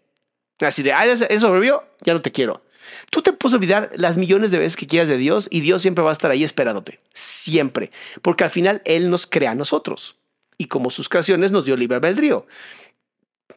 [0.60, 1.06] Así de, ah,
[1.40, 2.64] sobrevivió, ya no te quiero.
[3.10, 6.04] Tú te puedes olvidar las millones de veces que quieras de Dios y Dios siempre
[6.04, 7.00] va a estar ahí esperándote.
[7.14, 7.92] Siempre.
[8.22, 10.18] Porque al final Él nos crea a nosotros.
[10.58, 12.46] Y como sus creaciones nos dio libre albedrío.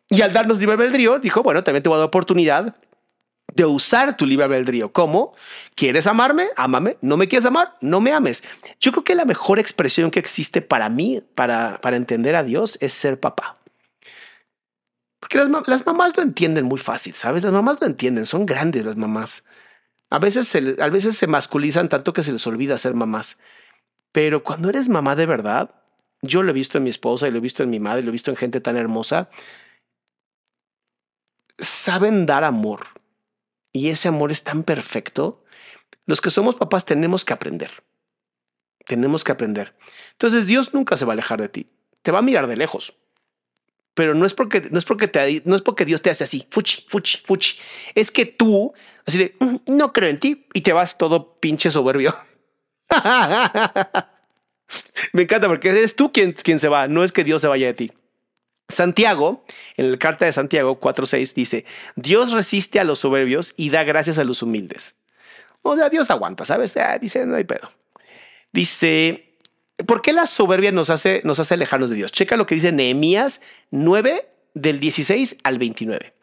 [0.08, 2.74] Y al darnos libre albedrío, dijo, bueno, también te voy a dar oportunidad
[3.54, 4.92] de usar tu libre albedrío.
[4.92, 5.34] ¿Cómo?
[5.74, 6.48] ¿Quieres amarme?
[6.56, 6.96] Ámame.
[7.00, 7.74] ¿No me quieres amar?
[7.80, 8.42] No me ames.
[8.80, 12.78] Yo creo que la mejor expresión que existe para mí, para, para entender a Dios,
[12.80, 13.58] es ser papá.
[15.20, 17.44] Porque las, mamás lo entienden muy fácil, ¿sabes?
[17.44, 19.46] Las mamás lo entienden, son grandes las mamás.
[20.10, 23.40] A veces, se, a veces se masculizan tanto que se les olvida ser mamás.
[24.12, 25.74] Pero cuando eres mamá de verdad,
[26.20, 28.10] yo lo he visto en mi esposa y lo he visto en mi madre, lo
[28.10, 29.30] he visto en gente tan hermosa,
[31.58, 32.93] saben dar amor.
[33.74, 35.44] Y ese amor es tan perfecto.
[36.06, 37.70] Los que somos papás tenemos que aprender.
[38.86, 39.76] Tenemos que aprender.
[40.12, 41.70] Entonces Dios nunca se va a alejar de ti.
[42.00, 42.96] Te va a mirar de lejos
[43.94, 46.46] pero no es porque no es porque te no es porque Dios te hace así,
[46.50, 47.58] fuchi, fuchi, fuchi.
[47.94, 48.74] Es que tú
[49.06, 52.14] así de mm, no creo en ti y te vas todo pinche soberbio.
[55.12, 57.68] Me encanta porque eres tú quien, quien se va, no es que Dios se vaya
[57.68, 57.92] de ti.
[58.68, 59.44] Santiago,
[59.76, 61.64] en la carta de Santiago 4:6 dice,
[61.96, 64.98] Dios resiste a los soberbios y da gracias a los humildes.
[65.62, 66.76] O sea, Dios aguanta, ¿sabes?
[66.76, 67.70] Ah, dice, no hay pedo.
[68.52, 69.34] Dice,
[69.86, 72.12] ¿Por qué la soberbia nos hace, nos hace alejarnos de Dios?
[72.12, 76.14] Checa lo que dice Nehemías 9 del 16 al 29.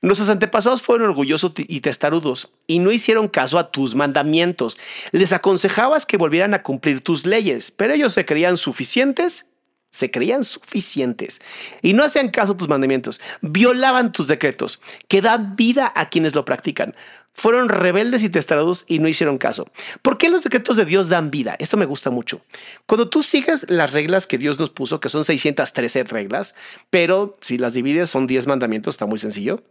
[0.00, 4.78] Nuestros antepasados fueron orgullosos y testarudos y no hicieron caso a tus mandamientos.
[5.12, 9.50] Les aconsejabas que volvieran a cumplir tus leyes, pero ellos se creían suficientes
[9.94, 11.40] se creían suficientes
[11.80, 16.34] y no hacían caso a tus mandamientos, violaban tus decretos, que dan vida a quienes
[16.34, 16.96] lo practican.
[17.32, 19.68] Fueron rebeldes y testarudos y no hicieron caso.
[20.02, 21.54] ¿Por qué los decretos de Dios dan vida?
[21.60, 22.40] Esto me gusta mucho.
[22.86, 26.56] Cuando tú sigues las reglas que Dios nos puso, que son 613 reglas,
[26.90, 29.62] pero si las divides son 10 mandamientos, está muy sencillo.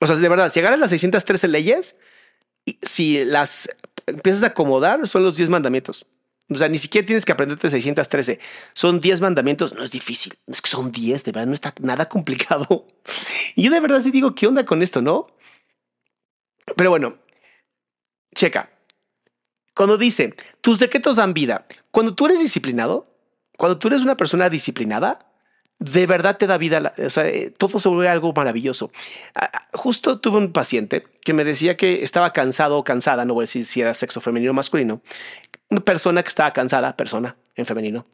[0.00, 2.00] O sea, de verdad, si agarras las 613 leyes,
[2.82, 3.70] si las
[4.06, 6.06] empiezas a acomodar, son los 10 mandamientos.
[6.50, 8.40] O sea, ni siquiera tienes que aprenderte 613.
[8.72, 9.74] Son 10 mandamientos.
[9.74, 10.34] No es difícil.
[10.46, 12.86] Es que son 10, de verdad, no está nada complicado.
[13.56, 15.26] Y yo de verdad sí digo, ¿qué onda con esto, no?
[16.76, 17.18] Pero bueno,
[18.36, 18.70] checa.
[19.74, 23.12] Cuando dice, tus decretos dan vida, cuando tú eres disciplinado,
[23.56, 25.18] cuando tú eres una persona disciplinada,
[25.78, 28.90] de verdad te da vida, o sea, eh, todo se vuelve algo maravilloso.
[29.34, 33.34] Ah, ah, justo tuve un paciente que me decía que estaba cansado o cansada, no
[33.34, 35.00] voy a decir si era sexo femenino o masculino,
[35.84, 38.06] persona que estaba cansada, persona en femenino.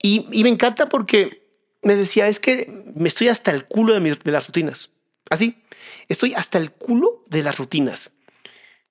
[0.00, 1.42] Y, me encanta porque
[1.82, 4.90] me decía, es que me estoy hasta el culo de, de las rutinas.
[5.30, 5.62] Así,
[6.08, 8.14] estoy hasta el culo de las rutinas.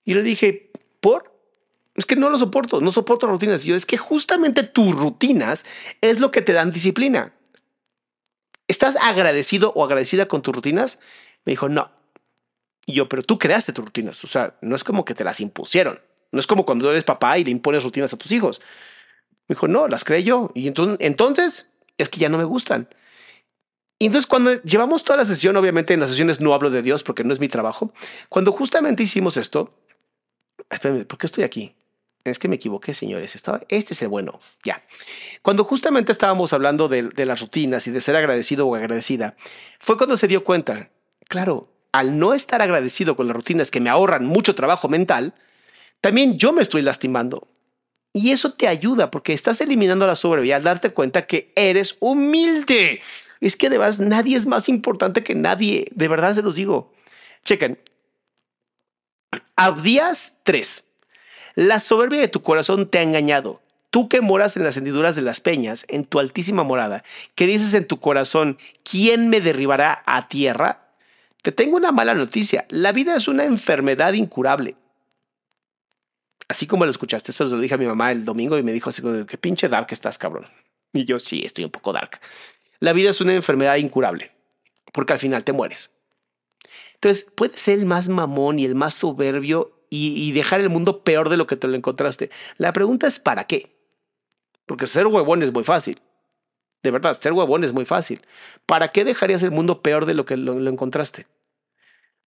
[0.03, 1.34] Y le dije, ¿por?
[1.95, 3.65] Es que no lo soporto, no soporto rutinas.
[3.65, 5.65] Y yo, es que justamente tus rutinas
[6.01, 7.34] es lo que te dan disciplina.
[8.67, 10.99] ¿Estás agradecido o agradecida con tus rutinas?
[11.45, 11.89] Me dijo, no.
[12.86, 14.23] Y yo, pero tú creaste tus rutinas.
[14.23, 15.99] O sea, no es como que te las impusieron.
[16.31, 18.61] No es como cuando eres papá y le impones rutinas a tus hijos.
[19.47, 20.51] Me dijo, no, las creé yo.
[20.53, 22.89] Y entonces, es que ya no me gustan.
[23.99, 27.01] Y entonces cuando llevamos toda la sesión, obviamente en las sesiones no hablo de Dios
[27.01, 27.91] porque no es mi trabajo.
[28.29, 29.73] Cuando justamente hicimos esto,
[30.69, 31.73] espérenme, ¿por qué estoy aquí?
[32.23, 33.35] Es que me equivoqué, señores.
[33.35, 34.39] Estaba, este es el bueno.
[34.63, 34.83] Ya.
[35.41, 39.35] Cuando justamente estábamos hablando de las rutinas y de ser agradecido o agradecida,
[39.79, 40.89] fue cuando se dio cuenta.
[41.27, 45.33] Claro, al no estar agradecido con las rutinas que me ahorran mucho trabajo mental,
[46.01, 47.47] también yo me estoy lastimando.
[48.13, 53.01] Y eso te ayuda porque estás eliminando la soberbia al darte cuenta que eres humilde.
[53.41, 55.88] Es que de verdad nadie es más importante que nadie.
[55.93, 56.91] De verdad se los digo.
[57.45, 57.79] Chequen.
[59.55, 60.88] Abdías 3.
[61.55, 63.62] La soberbia de tu corazón te ha engañado.
[63.91, 67.03] Tú que moras en las hendiduras de las peñas, en tu altísima morada,
[67.36, 70.88] que dices en tu corazón, ¿quién me derribará a tierra?
[71.41, 72.65] Te tengo una mala noticia.
[72.69, 74.75] La vida es una enfermedad incurable
[76.47, 78.89] así como lo escuchaste, eso lo dije a mi mamá el domingo y me dijo
[78.89, 80.45] así, qué pinche dark estás, cabrón.
[80.93, 82.19] Y yo, sí, estoy un poco dark.
[82.79, 84.31] La vida es una enfermedad incurable,
[84.93, 85.91] porque al final te mueres.
[86.95, 91.29] Entonces, puedes ser el más mamón y el más soberbio y, dejar el mundo peor
[91.29, 92.29] de lo que te lo encontraste.
[92.58, 93.77] La pregunta es, ¿para qué?
[94.65, 96.00] Porque ser huevón es muy fácil.
[96.83, 98.21] De verdad, ser huevón es muy fácil.
[98.65, 101.25] ¿Para qué dejarías el mundo peor de lo que lo, encontraste?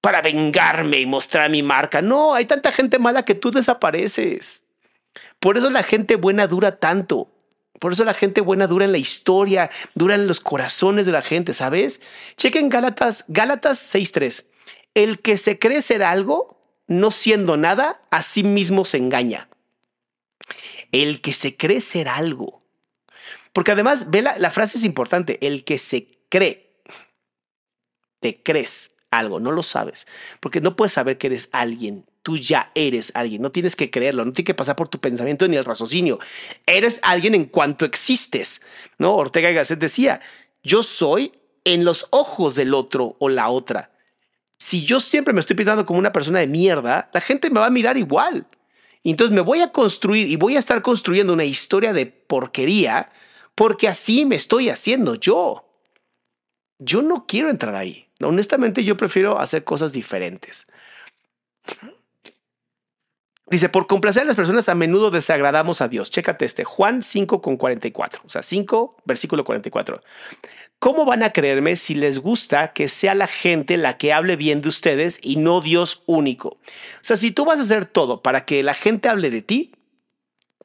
[0.01, 2.01] Para vengarme y mostrar mi marca.
[2.01, 4.65] No, hay tanta gente mala que tú desapareces.
[5.39, 7.31] Por eso la gente buena dura tanto.
[7.79, 11.23] Por eso la gente buena dura en la historia, dura en los corazones de la
[11.23, 12.03] gente, ¿sabes?
[12.37, 14.47] Chequen Gálatas, Gálatas 6.3.
[14.95, 19.49] El que se cree ser algo, no siendo nada, a sí mismo se engaña.
[20.93, 22.63] El que se cree ser algo.
[23.53, 26.71] Porque además, ve la, frase es importante, el que se cree,
[28.21, 30.07] te crees algo, no lo sabes,
[30.41, 34.25] porque no puedes saber que eres alguien, tú ya eres alguien, no tienes que creerlo,
[34.25, 36.19] no tiene que pasar por tu pensamiento ni el raciocinio,
[36.67, 38.63] eres alguien en cuanto existes,
[38.99, 39.15] ¿no?
[39.15, 40.21] Ortega y Gasset decía,
[40.63, 41.33] yo soy
[41.65, 43.91] en los ojos del otro o la otra.
[44.59, 47.67] Si yo siempre me estoy pintando como una persona de mierda, la gente me va
[47.67, 48.47] a mirar igual.
[49.03, 53.11] entonces me voy a construir y voy a estar construyendo una historia de porquería
[53.55, 55.67] porque así me estoy haciendo yo.
[56.79, 58.10] Yo no quiero entrar ahí.
[58.23, 60.67] Honestamente, yo prefiero hacer cosas diferentes.
[63.51, 66.11] Dice, por complacer a las personas a menudo desagradamos a Dios.
[66.11, 70.03] Chécate este, Juan 5 con 44, o sea, 5, versículo 44.
[70.79, 74.63] ¿Cómo van a creerme si les gusta que sea la gente la que hable bien
[74.63, 76.49] de ustedes y no Dios único?
[76.49, 76.59] O
[77.03, 79.73] sea, si tú vas a hacer todo para que la gente hable de ti,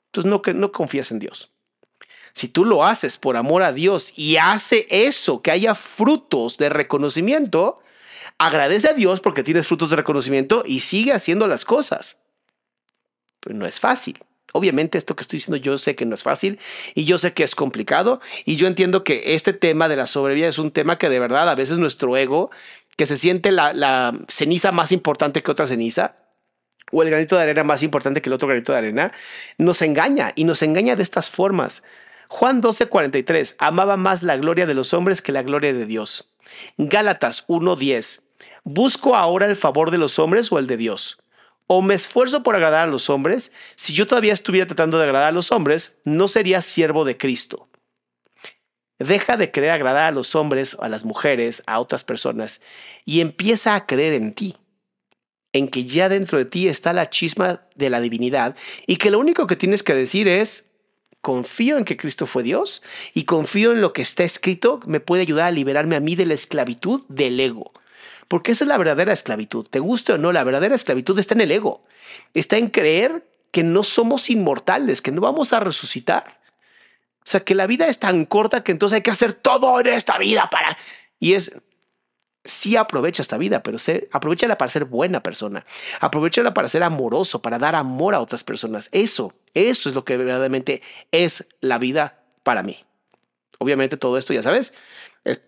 [0.07, 1.54] entonces no, no confías en Dios.
[2.35, 6.67] Si tú lo haces por amor a Dios y hace eso, que haya frutos de
[6.67, 7.79] reconocimiento,
[8.37, 12.19] agradece a Dios porque tienes frutos de reconocimiento y sigue haciendo las cosas.
[13.39, 14.19] Pero no es fácil.
[14.51, 16.59] Obviamente esto que estoy diciendo yo sé que no es fácil
[16.93, 20.49] y yo sé que es complicado y yo entiendo que este tema de la sobrevida
[20.49, 22.51] es un tema que de verdad a veces nuestro ego,
[22.97, 26.17] que se siente la, la ceniza más importante que otra ceniza,
[26.91, 29.13] o el granito de arena más importante que el otro granito de arena,
[29.57, 31.83] nos engaña y nos engaña de estas formas.
[32.27, 36.29] Juan 12:43, amaba más la gloria de los hombres que la gloria de Dios.
[36.77, 38.25] Gálatas 1:10,
[38.63, 41.17] ¿busco ahora el favor de los hombres o el de Dios?
[41.67, 43.51] ¿O me esfuerzo por agradar a los hombres?
[43.75, 47.67] Si yo todavía estuviera tratando de agradar a los hombres, no sería siervo de Cristo.
[48.99, 52.61] Deja de querer agradar a los hombres, a las mujeres, a otras personas
[53.03, 54.55] y empieza a creer en ti
[55.55, 58.57] en que ya dentro de ti está la chisma de la divinidad
[58.87, 60.67] y que lo único que tienes que decir es,
[61.25, 62.83] confío en que Cristo fue Dios
[63.15, 66.27] y confío en lo que está escrito, me puede ayudar a liberarme a mí de
[66.27, 67.73] la esclavitud del ego.
[68.27, 69.65] Porque esa es la verdadera esclavitud.
[69.67, 71.83] Te guste o no, la verdadera esclavitud está en el ego.
[72.35, 76.41] Está en creer que no somos inmortales, que no vamos a resucitar.
[77.21, 79.87] O sea, que la vida es tan corta que entonces hay que hacer todo en
[79.87, 80.77] esta vida para...
[81.19, 81.53] Y es,
[82.45, 85.65] sí aprovecha esta vida, pero se, aprovechala para ser buena persona.
[85.99, 88.89] Aprovechala para ser amoroso, para dar amor a otras personas.
[88.91, 90.81] Eso, eso es lo que verdaderamente
[91.11, 92.77] es la vida para mí.
[93.57, 94.73] Obviamente todo esto, ya sabes,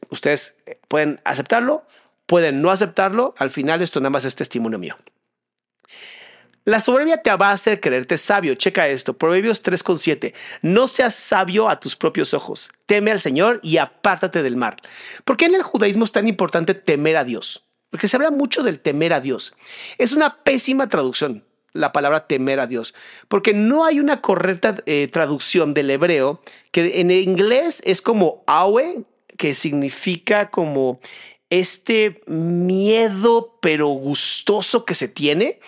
[0.09, 1.85] ustedes pueden aceptarlo,
[2.25, 3.35] pueden no aceptarlo.
[3.37, 4.97] Al final esto nada más es testimonio mío.
[6.67, 8.53] La soberbia te va a hacer creerte sabio.
[8.55, 9.17] Checa esto.
[9.17, 10.33] Proverbios 3,7.
[10.61, 12.71] No seas sabio a tus propios ojos.
[12.85, 14.75] Teme al Señor y apártate del mal.
[15.23, 17.63] ¿Por qué en el judaísmo es tan importante temer a Dios?
[17.89, 19.55] Porque se habla mucho del temer a Dios.
[19.97, 22.93] Es una pésima traducción la palabra temer a Dios,
[23.29, 26.41] porque no hay una correcta eh, traducción del hebreo,
[26.71, 29.03] que en inglés es como awe,
[29.37, 30.99] que significa como
[31.49, 35.59] este miedo pero gustoso que se tiene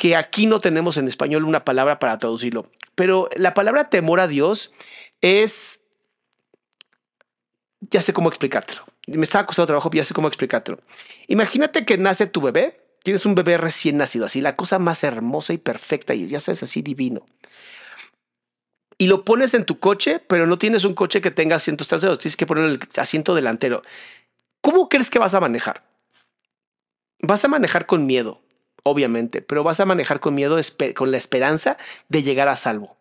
[0.00, 2.64] que aquí no tenemos en español una palabra para traducirlo.
[2.94, 4.72] Pero la palabra temor a Dios
[5.20, 5.84] es...
[7.82, 8.82] Ya sé cómo explicártelo.
[9.08, 10.78] Me estaba costando trabajo, ya sé cómo explicártelo.
[11.28, 15.52] Imagínate que nace tu bebé, tienes un bebé recién nacido, así la cosa más hermosa
[15.52, 17.26] y perfecta y ya sabes, así divino.
[18.96, 22.18] Y lo pones en tu coche, pero no tienes un coche que tenga asientos traseros,
[22.18, 23.82] tienes que poner el asiento delantero.
[24.62, 25.84] ¿Cómo crees que vas a manejar?
[27.20, 28.40] Vas a manejar con miedo,
[28.82, 30.58] obviamente, pero vas a manejar con miedo,
[30.94, 31.76] con la esperanza
[32.08, 32.96] de llegar a salvo.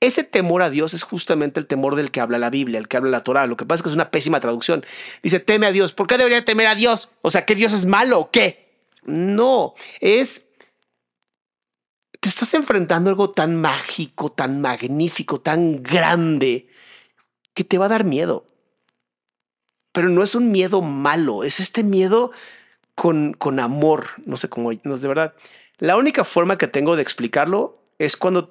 [0.00, 2.96] Ese temor a Dios es justamente el temor del que habla la Biblia, el que
[2.96, 3.46] habla la Torah.
[3.46, 4.84] Lo que pasa es que es una pésima traducción.
[5.22, 5.92] Dice, teme a Dios.
[5.92, 7.10] ¿Por qué debería temer a Dios?
[7.20, 8.68] O sea, ¿que Dios es malo o qué?
[9.04, 10.44] No, es...
[12.20, 16.68] Te estás enfrentando a algo tan mágico, tan magnífico, tan grande,
[17.54, 18.44] que te va a dar miedo.
[19.92, 22.30] Pero no es un miedo malo, es este miedo
[22.98, 24.06] con, con amor.
[24.26, 25.32] No sé cómo, no, de verdad.
[25.78, 28.50] La única forma que tengo de explicarlo es cuando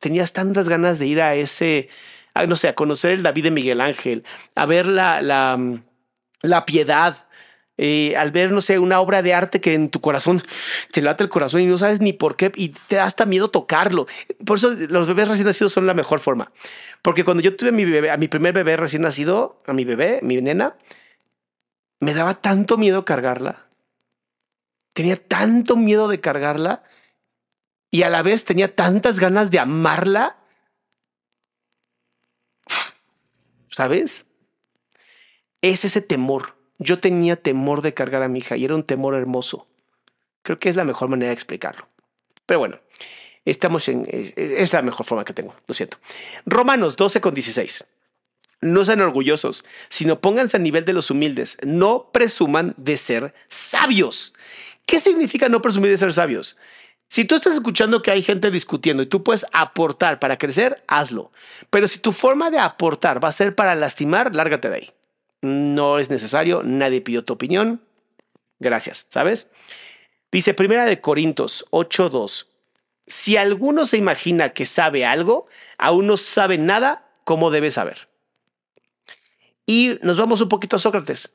[0.00, 1.90] tenías tantas ganas de ir a ese,
[2.48, 4.24] no sé, a conocer el David de Miguel Ángel,
[4.54, 5.58] a ver la, la,
[6.40, 7.26] la piedad
[7.76, 10.42] eh, al ver, no sé, una obra de arte que en tu corazón
[10.92, 13.50] te late el corazón y no sabes ni por qué y te da hasta miedo
[13.50, 14.06] tocarlo.
[14.46, 16.50] Por eso los bebés recién nacidos son la mejor forma.
[17.02, 20.20] Porque cuando yo tuve mi bebé, a mi primer bebé recién nacido, a mi bebé,
[20.22, 20.76] mi nena,
[22.00, 23.66] me daba tanto miedo cargarla.
[24.92, 26.82] Tenía tanto miedo de cargarla
[27.90, 30.38] y a la vez tenía tantas ganas de amarla.
[33.70, 34.26] ¿Sabes?
[35.60, 39.14] Es ese temor yo tenía temor de cargar a mi hija y era un temor
[39.14, 39.66] hermoso.
[40.42, 41.88] Creo que es la mejor manera de explicarlo.
[42.44, 42.78] Pero bueno,
[43.44, 44.06] estamos en...
[44.08, 45.98] Eh, es la mejor forma que tengo, lo siento.
[46.44, 47.84] Romanos 12 con 16.
[48.60, 51.58] No sean orgullosos, sino pónganse a nivel de los humildes.
[51.62, 54.34] No presuman de ser sabios.
[54.86, 56.56] ¿Qué significa no presumir de ser sabios?
[57.08, 61.30] Si tú estás escuchando que hay gente discutiendo y tú puedes aportar para crecer, hazlo.
[61.70, 64.90] Pero si tu forma de aportar va a ser para lastimar, lárgate de ahí
[65.46, 67.80] no es necesario, nadie pidió tu opinión.
[68.58, 69.48] Gracias, ¿sabes?
[70.32, 72.48] Dice Primera de Corintios 8:2.
[73.06, 75.46] Si alguno se imagina que sabe algo,
[75.78, 78.08] aún no sabe nada como debe saber.
[79.66, 81.34] Y nos vamos un poquito a Sócrates.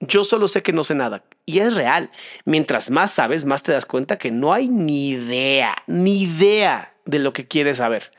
[0.00, 1.24] Yo solo sé que no sé nada.
[1.46, 2.10] Y es real.
[2.44, 7.18] Mientras más sabes, más te das cuenta que no hay ni idea, ni idea de
[7.18, 8.12] lo que quieres saber.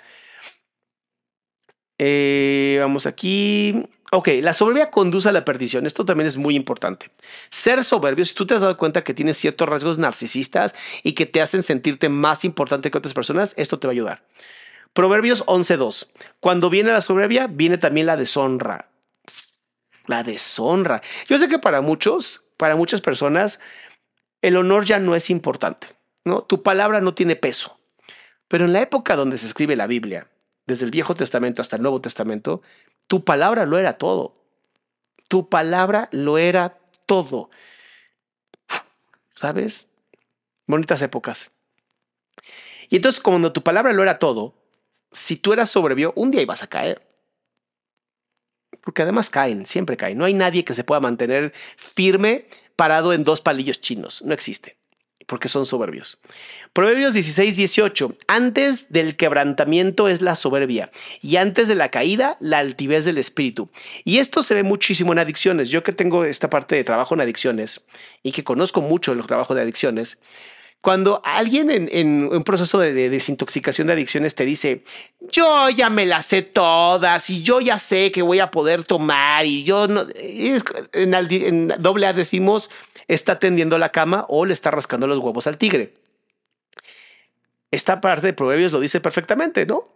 [1.98, 3.84] Eh, vamos aquí.
[4.12, 5.86] Ok, la soberbia conduce a la perdición.
[5.86, 7.12] Esto también es muy importante.
[7.50, 11.28] Ser soberbio, si tú te has dado cuenta que tienes ciertos rasgos narcisistas y que
[11.28, 14.24] te hacen sentirte más importante que otras personas, esto te va a ayudar.
[14.94, 16.10] Proverbios 11.2.
[16.40, 18.90] Cuando viene la soberbia, viene también la deshonra.
[20.10, 21.04] La deshonra.
[21.28, 23.60] Yo sé que para muchos, para muchas personas,
[24.42, 25.88] el honor ya no es importante.
[26.26, 26.42] ¿no?
[26.42, 27.80] Tu palabra no tiene peso.
[28.48, 30.28] Pero en la época donde se escribe la Biblia,
[30.66, 32.64] desde el Viejo Testamento hasta el Nuevo Testamento,
[33.06, 34.34] tu palabra lo era todo.
[35.28, 37.52] Tu palabra lo era todo.
[39.36, 39.92] ¿Sabes?
[40.66, 41.52] Bonitas épocas.
[42.90, 44.56] Y entonces, cuando tu palabra lo era todo,
[45.12, 47.08] si tú eras sobrevio, un día ibas a caer.
[48.82, 50.18] Porque además caen, siempre caen.
[50.18, 54.22] No hay nadie que se pueda mantener firme parado en dos palillos chinos.
[54.24, 54.80] No existe
[55.30, 56.18] porque son soberbios.
[56.74, 58.16] Proverbios 16, 18.
[58.28, 60.90] Antes del quebrantamiento es la soberbia
[61.22, 63.70] y antes de la caída la altivez del espíritu.
[64.04, 65.70] Y esto se ve muchísimo en adicciones.
[65.70, 67.86] Yo que tengo esta parte de trabajo en adicciones
[68.24, 70.20] y que conozco mucho el trabajo de adicciones,
[70.82, 74.82] cuando alguien en, un proceso de, desintoxicación de adicciones te dice,
[75.32, 79.46] yo ya me las sé todas y yo ya sé que voy a poder tomar
[79.46, 80.06] y yo no,
[80.94, 82.70] en, doble A decimos,
[83.08, 85.94] está tendiendo la cama o le está rascando los huevos al tigre.
[87.72, 89.88] Esta parte de Proverbios lo dice perfectamente, ¿no?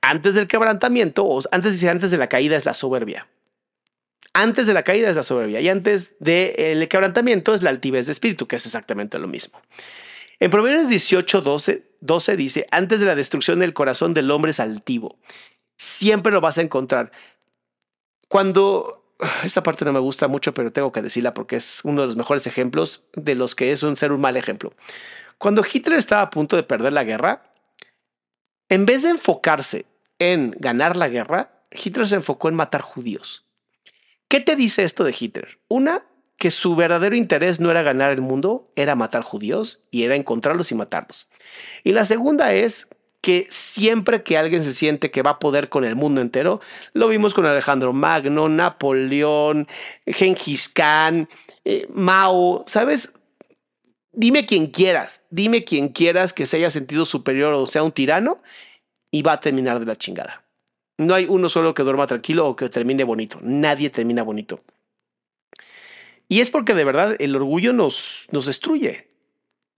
[0.00, 3.28] Antes del quebrantamiento, o antes, antes de la caída es la soberbia.
[4.32, 8.12] Antes de la caída es la soberbia y antes del quebrantamiento es la altivez de
[8.12, 9.60] espíritu, que es exactamente lo mismo.
[10.40, 14.60] En Proverbios 18, 12, 12 dice, antes de la destrucción del corazón del hombre es
[14.60, 15.18] altivo.
[15.76, 17.12] Siempre lo vas a encontrar.
[18.28, 19.04] Cuando
[19.44, 22.16] esta parte no me gusta mucho, pero tengo que decirla porque es uno de los
[22.16, 24.72] mejores ejemplos de los que es un ser un mal ejemplo.
[25.36, 27.42] Cuando Hitler estaba a punto de perder la guerra,
[28.70, 29.84] en vez de enfocarse
[30.18, 33.44] en ganar la guerra, Hitler se enfocó en matar judíos.
[34.28, 35.58] ¿Qué te dice esto de Hitler?
[35.68, 36.04] Una,
[36.40, 40.72] que su verdadero interés no era ganar el mundo, era matar judíos y era encontrarlos
[40.72, 41.28] y matarlos.
[41.84, 42.88] Y la segunda es
[43.20, 46.62] que siempre que alguien se siente que va a poder con el mundo entero,
[46.94, 49.68] lo vimos con Alejandro Magno, Napoleón,
[50.06, 51.28] Genghis Khan,
[51.66, 53.12] eh, Mao, ¿sabes?
[54.10, 58.40] Dime quien quieras, dime quien quieras que se haya sentido superior o sea un tirano
[59.10, 60.46] y va a terminar de la chingada.
[60.96, 63.38] No hay uno solo que duerma tranquilo o que termine bonito.
[63.42, 64.60] Nadie termina bonito.
[66.30, 69.08] Y es porque de verdad el orgullo nos, nos destruye.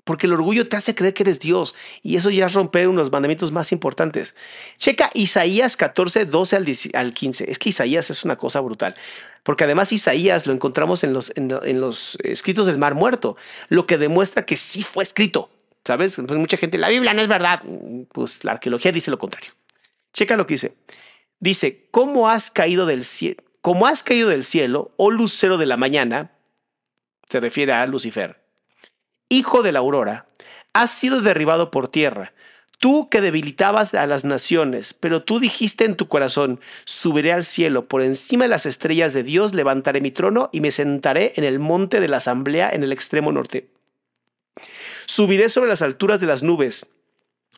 [0.05, 3.11] Porque el orgullo te hace creer que eres Dios y eso ya es romper unos
[3.11, 4.35] mandamientos más importantes.
[4.77, 7.51] Checa Isaías 14, 12 al 15.
[7.51, 8.95] Es que Isaías es una cosa brutal.
[9.45, 13.35] Porque además Isaías lo encontramos en los, en, los escritos del Mar Muerto,
[13.71, 15.49] lo que demuestra que sí fue escrito.
[15.87, 16.19] ¿Sabes?
[16.19, 17.63] Entonces mucha gente, la Biblia no es verdad.
[18.13, 19.53] Pues la arqueología dice lo contrario.
[20.13, 20.75] Checa lo que dice.
[21.41, 23.43] Dice, ¿cómo has caído del cielo?
[23.63, 26.33] Como has caído del cielo, oh lucero de la mañana,
[27.33, 28.43] se refiere a Lucifer
[29.33, 30.27] hijo de la aurora,
[30.73, 32.33] has sido derribado por tierra.
[32.79, 37.87] Tú que debilitabas a las naciones, pero tú dijiste en tu corazón, subiré al cielo,
[37.87, 41.61] por encima de las estrellas de Dios levantaré mi trono y me sentaré en el
[41.61, 43.69] monte de la asamblea en el extremo norte.
[45.07, 46.91] Subiré sobre las alturas de las nubes,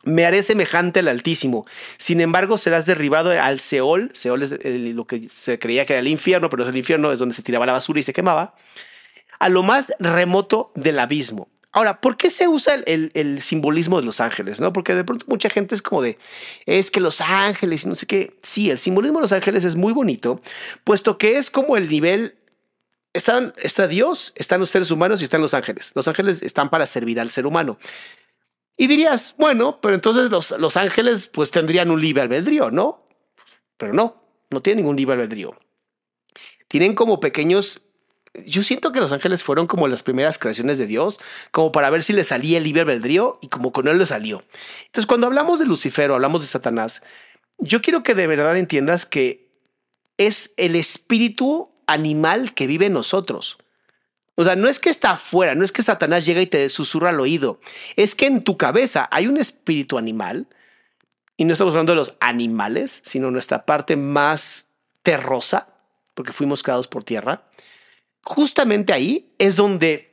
[0.03, 1.65] me haré semejante al Altísimo.
[1.97, 4.11] Sin embargo, serás derribado al Seol.
[4.13, 7.17] Seol es lo que se creía que era el infierno, pero es el infierno, es
[7.17, 8.53] donde se tiraba la basura y se quemaba
[9.39, 11.49] a lo más remoto del abismo.
[11.75, 14.61] Ahora, ¿por qué se usa el, simbolismo de los ángeles?
[14.61, 14.71] ¿no?
[14.71, 16.17] Porque de pronto mucha gente es como de,
[16.65, 18.33] es que los ángeles y no sé qué.
[18.41, 20.39] Sí, el simbolismo de los ángeles es muy bonito,
[20.85, 22.35] puesto que es como el nivel,
[23.11, 25.91] están, está Dios, están los seres humanos y están los ángeles.
[25.95, 27.77] Los ángeles están para servir al ser humano.
[28.77, 33.05] Y dirías, bueno, pero entonces los, los ángeles pues tendrían un libre albedrío, ¿no?
[33.75, 35.53] Pero no, no tienen ningún libre albedrío.
[36.69, 37.81] Tienen como pequeños
[38.45, 41.19] yo siento que los ángeles fueron como las primeras creaciones de Dios,
[41.51, 44.41] como para ver si le salía el libre albedrío y como con él le salió.
[44.85, 47.01] Entonces, cuando hablamos de Lucifer o hablamos de Satanás,
[47.57, 49.49] yo quiero que de verdad entiendas que
[50.17, 53.57] es el espíritu animal que vive en nosotros.
[54.35, 57.09] O sea, no es que está afuera, no es que Satanás llega y te susurra
[57.09, 57.59] al oído,
[57.95, 60.47] es que en tu cabeza hay un espíritu animal,
[61.37, 64.69] y no estamos hablando de los animales, sino nuestra parte más
[65.03, 65.67] terrosa,
[66.13, 67.43] porque fuimos creados por tierra,
[68.25, 70.11] justamente ahí es donde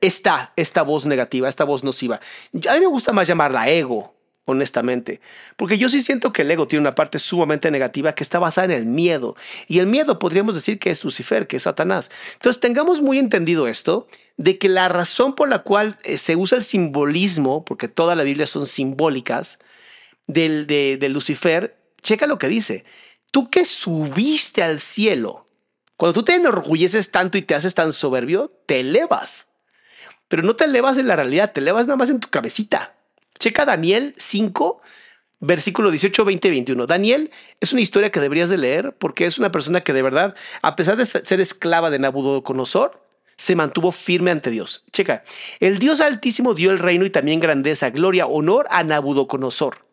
[0.00, 2.20] está esta voz negativa, esta voz nociva.
[2.68, 5.20] A mí me gusta más llamarla ego, honestamente,
[5.56, 8.66] porque yo sí siento que el ego tiene una parte sumamente negativa que está basada
[8.66, 9.36] en el miedo.
[9.68, 12.10] Y el miedo podríamos decir que es Lucifer, que es Satanás.
[12.34, 16.58] Entonces tengamos muy entendido esto, de que la razón por la cual eh, se usa
[16.58, 19.60] el simbolismo, porque toda la Biblia son simbólicas,
[20.26, 22.84] del, de, de Lucifer, checa lo que dice.
[23.30, 25.45] Tú que subiste al cielo,
[25.96, 29.48] cuando tú te enorgulleces tanto y te haces tan soberbio, te elevas.
[30.28, 32.94] Pero no te elevas en la realidad, te elevas nada más en tu cabecita.
[33.38, 34.80] Checa Daniel 5,
[35.40, 36.86] versículo 18, 20, 21.
[36.86, 37.30] Daniel
[37.60, 40.76] es una historia que deberías de leer porque es una persona que de verdad, a
[40.76, 43.02] pesar de ser esclava de Nabucodonosor,
[43.38, 44.84] se mantuvo firme ante Dios.
[44.92, 45.22] Checa,
[45.60, 49.85] el Dios Altísimo dio el reino y también grandeza, gloria, honor a Nabucodonosor.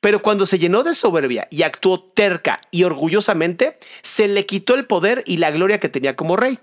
[0.00, 4.86] Pero cuando se llenó de soberbia y actuó terca y orgullosamente, se le quitó el
[4.86, 6.58] poder y la gloria que tenía como rey.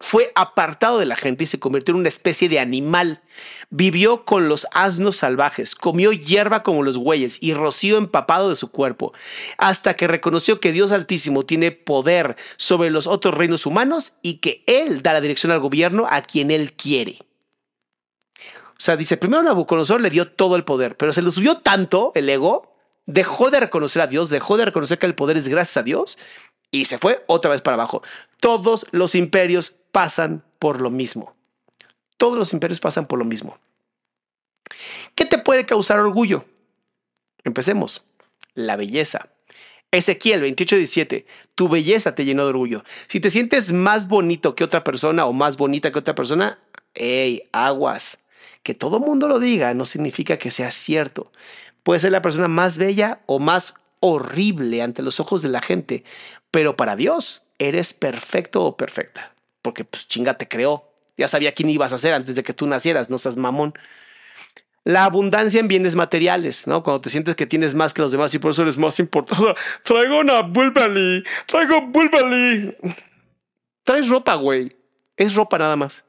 [0.00, 3.22] Fue apartado de la gente y se convirtió en una especie de animal.
[3.70, 8.70] Vivió con los asnos salvajes, comió hierba como los bueyes y rocío empapado de su
[8.70, 9.12] cuerpo,
[9.56, 14.62] hasta que reconoció que Dios Altísimo tiene poder sobre los otros reinos humanos y que
[14.66, 17.18] Él da la dirección al gobierno a quien Él quiere.
[18.84, 22.12] O sea, dice, primero Nabucodonosor le dio todo el poder, pero se le subió tanto
[22.14, 22.76] el ego,
[23.06, 26.18] dejó de reconocer a Dios, dejó de reconocer que el poder es gracias a Dios
[26.70, 28.02] y se fue otra vez para abajo.
[28.40, 31.34] Todos los imperios pasan por lo mismo.
[32.18, 33.58] Todos los imperios pasan por lo mismo.
[35.14, 36.44] ¿Qué te puede causar orgullo?
[37.42, 38.04] Empecemos.
[38.52, 39.30] La belleza.
[39.92, 41.24] Ezequiel 28:17,
[41.54, 42.84] tu belleza te llenó de orgullo.
[43.08, 46.58] Si te sientes más bonito que otra persona o más bonita que otra persona,
[46.92, 48.23] hey, aguas.
[48.64, 51.30] Que todo mundo lo diga no significa que sea cierto.
[51.84, 56.02] Puede ser la persona más bella o más horrible ante los ojos de la gente,
[56.50, 60.90] pero para Dios eres perfecto o perfecta, porque pues chinga te creó.
[61.16, 63.74] Ya sabía quién ibas a ser antes de que tú nacieras, no seas mamón.
[64.82, 66.82] La abundancia en bienes materiales, ¿no?
[66.82, 69.54] Cuando te sientes que tienes más que los demás y por eso eres más importante.
[69.84, 72.76] Traigo una Bulbali, traigo Bulbali.
[73.84, 74.70] Traes ropa, güey.
[75.16, 76.04] Es ropa nada más.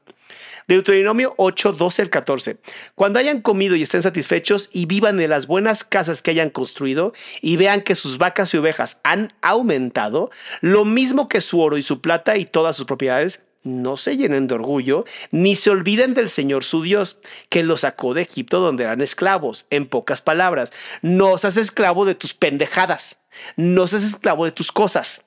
[0.68, 2.56] Deuteronomio 8, 12 al 14.
[2.96, 7.12] Cuando hayan comido y estén satisfechos y vivan en las buenas casas que hayan construido
[7.40, 10.28] y vean que sus vacas y ovejas han aumentado,
[10.60, 14.46] lo mismo que su oro y su plata y todas sus propiedades, no se llenen
[14.48, 18.84] de orgullo, ni se olviden del Señor su Dios, que los sacó de Egipto donde
[18.84, 19.66] eran esclavos.
[19.70, 23.22] En pocas palabras, no seas esclavo de tus pendejadas,
[23.56, 25.24] no seas esclavo de tus cosas.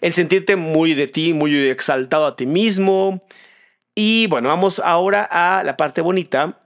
[0.00, 3.24] El sentirte muy de ti, muy exaltado a ti mismo,
[3.94, 6.60] y bueno, vamos ahora a la parte bonita,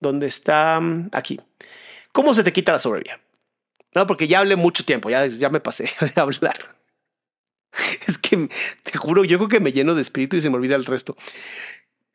[0.00, 1.40] donde está mm, aquí.
[2.12, 3.20] ¿Cómo se te quita la soberbia?
[3.94, 6.76] No, porque ya hablé mucho tiempo, ya, ya me pasé de hablar.
[8.06, 8.48] Es que
[8.82, 11.16] te juro, yo creo que me lleno de espíritu y se me olvida el resto.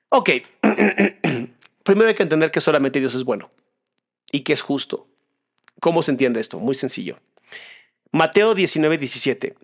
[0.10, 0.30] Ok,
[1.84, 3.52] primero hay que entender que solamente Dios es bueno
[4.32, 5.08] y que es justo.
[5.80, 6.60] ¿Cómo se entiende esto?
[6.60, 7.16] Muy sencillo.
[8.12, 9.56] Mateo 19, 17.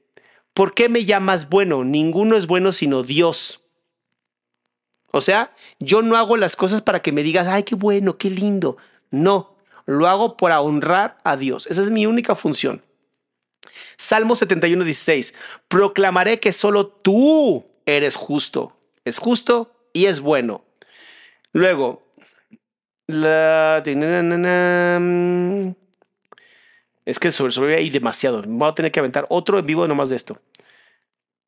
[0.53, 1.83] ¿Por qué me llamas bueno?
[1.83, 3.66] Ninguno es bueno sino Dios.
[5.11, 8.29] O sea, yo no hago las cosas para que me digas, ay, qué bueno, qué
[8.29, 8.77] lindo.
[9.09, 9.55] No,
[9.85, 11.65] lo hago para honrar a Dios.
[11.67, 12.83] Esa es mi única función.
[13.97, 15.33] Salmo 71, 16.
[15.67, 18.77] Proclamaré que solo tú eres justo.
[19.05, 20.65] Es justo y es bueno.
[21.53, 22.03] Luego,
[23.07, 23.81] la...
[27.05, 28.43] Es que sobre, sobre hay demasiado.
[28.45, 30.41] Voy a tener que aventar otro en vivo nomás de esto.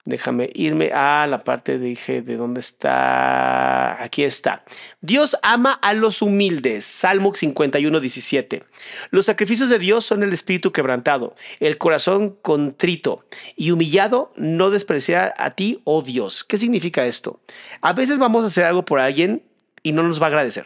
[0.06, 4.02] Déjame irme a la parte, dije, ¿de dónde está?
[4.02, 4.64] Aquí está.
[5.02, 6.86] Dios ama a los humildes.
[6.86, 8.64] Salmo 51, 17.
[9.12, 13.26] Los sacrificios de Dios son el espíritu quebrantado, el corazón contrito
[13.56, 16.44] y humillado no despreciará a ti, oh Dios.
[16.44, 17.40] ¿Qué significa esto?
[17.82, 19.44] A veces vamos a hacer algo por alguien
[19.84, 20.66] y no nos va a agradecer.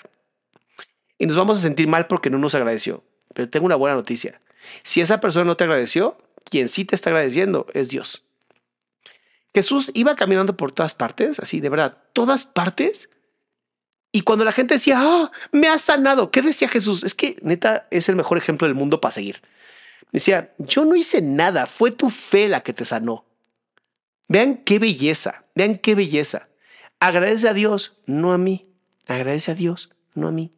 [1.17, 3.03] Y nos vamos a sentir mal porque no nos agradeció.
[3.33, 4.41] Pero tengo una buena noticia.
[4.83, 6.17] Si esa persona no te agradeció,
[6.49, 8.23] quien sí te está agradeciendo es Dios.
[9.53, 13.09] Jesús iba caminando por todas partes, así de verdad, todas partes.
[14.11, 17.03] Y cuando la gente decía, oh, me has sanado, ¿qué decía Jesús?
[17.03, 19.41] Es que neta es el mejor ejemplo del mundo para seguir.
[20.11, 23.25] Decía, yo no hice nada, fue tu fe la que te sanó.
[24.27, 26.49] Vean qué belleza, vean qué belleza.
[26.99, 28.69] Agradece a Dios, no a mí.
[29.07, 30.53] Agradece a Dios, no a mí.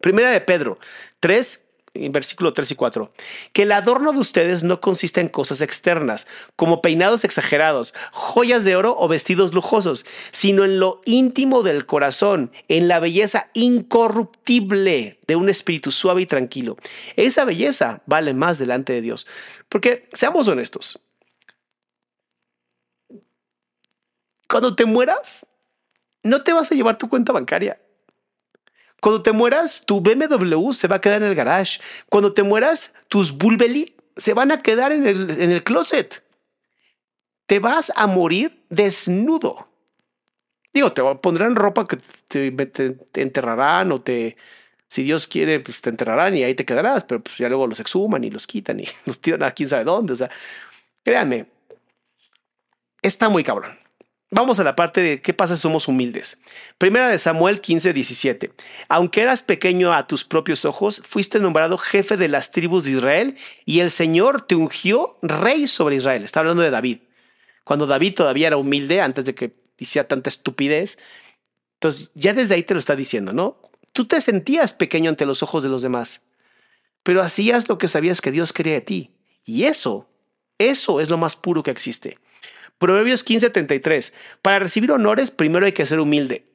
[0.00, 0.78] Primera de Pedro
[1.20, 1.62] 3,
[1.94, 3.12] en versículo 3 y 4,
[3.52, 6.26] que el adorno de ustedes no consiste en cosas externas,
[6.56, 12.50] como peinados exagerados, joyas de oro o vestidos lujosos, sino en lo íntimo del corazón,
[12.68, 16.76] en la belleza incorruptible de un espíritu suave y tranquilo.
[17.16, 19.26] Esa belleza vale más delante de Dios.
[19.68, 20.98] Porque, seamos honestos,
[24.48, 25.46] cuando te mueras,
[26.22, 27.81] no te vas a llevar tu cuenta bancaria.
[29.02, 31.80] Cuando te mueras, tu BMW se va a quedar en el garage.
[32.08, 36.22] Cuando te mueras, tus Bulbeli se van a quedar en el, en el closet.
[37.46, 39.68] Te vas a morir desnudo.
[40.72, 41.98] Digo, te pondrán ropa que
[42.28, 44.36] te, enterrarán o te,
[44.86, 47.80] si Dios quiere, pues te enterrarán y ahí te quedarás, pero pues ya luego los
[47.80, 50.12] exhuman y los quitan y los tiran a quién sabe dónde.
[50.12, 50.30] O sea,
[51.02, 51.46] créanme,
[53.02, 53.76] está muy cabrón.
[54.34, 56.40] Vamos a la parte de qué pasa si somos humildes.
[56.78, 58.50] Primera de Samuel 15, 17.
[58.88, 63.36] Aunque eras pequeño a tus propios ojos, fuiste nombrado jefe de las tribus de Israel
[63.66, 66.24] y el Señor te ungió rey sobre Israel.
[66.24, 67.00] Está hablando de David.
[67.62, 70.98] Cuando David todavía era humilde, antes de que hiciera tanta estupidez.
[71.74, 73.60] Entonces, ya desde ahí te lo está diciendo, ¿no?
[73.92, 76.24] Tú te sentías pequeño ante los ojos de los demás,
[77.02, 79.10] pero hacías lo que sabías que Dios quería de ti.
[79.44, 80.08] Y eso,
[80.56, 82.16] eso es lo más puro que existe.
[82.82, 84.12] Proverbios 15:33.
[84.42, 86.48] Para recibir honores, primero hay que ser humilde.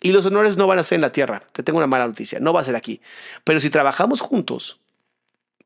[0.00, 1.40] Y los honores no van a ser en la tierra.
[1.52, 3.02] Te tengo una mala noticia, no va a ser aquí.
[3.44, 4.80] Pero si trabajamos juntos,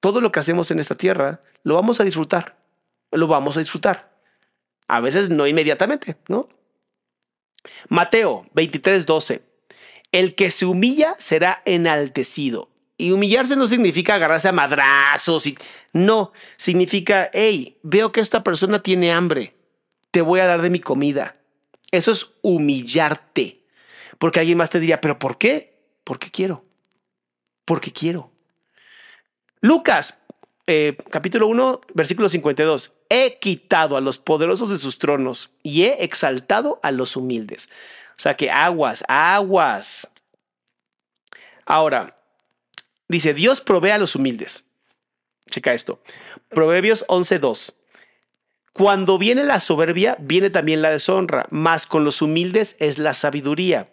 [0.00, 2.56] todo lo que hacemos en esta tierra lo vamos a disfrutar.
[3.12, 4.10] Lo vamos a disfrutar.
[4.88, 6.48] A veces no inmediatamente, ¿no?
[7.88, 9.42] Mateo 23:12.
[10.10, 12.70] El que se humilla será enaltecido.
[12.96, 15.46] Y humillarse no significa agarrarse a madrazos.
[15.46, 15.56] Y,
[15.92, 19.54] no, significa, hey, veo que esta persona tiene hambre
[20.10, 21.36] te voy a dar de mi comida.
[21.90, 23.64] Eso es humillarte.
[24.18, 25.78] Porque alguien más te diría, pero ¿por qué?
[26.04, 26.64] Porque quiero.
[27.64, 28.32] Porque quiero.
[29.60, 30.18] Lucas,
[30.66, 32.94] eh, capítulo 1, versículo 52.
[33.08, 37.70] He quitado a los poderosos de sus tronos y he exaltado a los humildes.
[38.18, 40.12] O sea que aguas, aguas.
[41.64, 42.16] Ahora,
[43.08, 44.66] dice, Dios provee a los humildes.
[45.48, 46.02] Checa esto.
[46.48, 47.74] Proverbios 11.2.
[48.72, 53.88] Cuando viene la soberbia, viene también la deshonra, mas con los humildes es la sabiduría.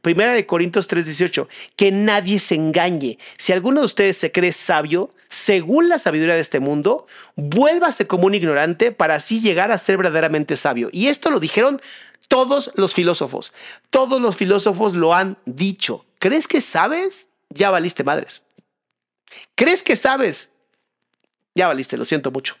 [0.00, 3.18] Primera de Corintios 3:18, que nadie se engañe.
[3.36, 7.06] Si alguno de ustedes se cree sabio, según la sabiduría de este mundo,
[7.36, 10.88] vuélvase como un ignorante para así llegar a ser verdaderamente sabio.
[10.92, 11.80] Y esto lo dijeron
[12.28, 13.52] todos los filósofos.
[13.90, 16.06] Todos los filósofos lo han dicho.
[16.18, 17.30] ¿Crees que sabes?
[17.50, 18.44] Ya valiste madres.
[19.54, 20.50] ¿Crees que sabes?
[21.54, 22.56] Ya valiste, lo siento mucho.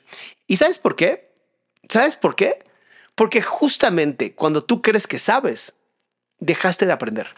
[0.46, 1.27] ¿Y sabes por qué?
[1.88, 2.58] ¿Sabes por qué?
[3.14, 5.76] Porque justamente cuando tú crees que sabes,
[6.38, 7.28] dejaste de aprender.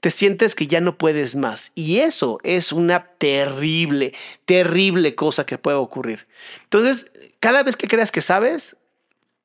[0.00, 1.72] Te sientes que ya no puedes más.
[1.74, 4.14] Y eso es una terrible,
[4.44, 6.26] terrible cosa que puede ocurrir.
[6.64, 7.10] Entonces,
[7.40, 8.76] cada vez que creas que sabes,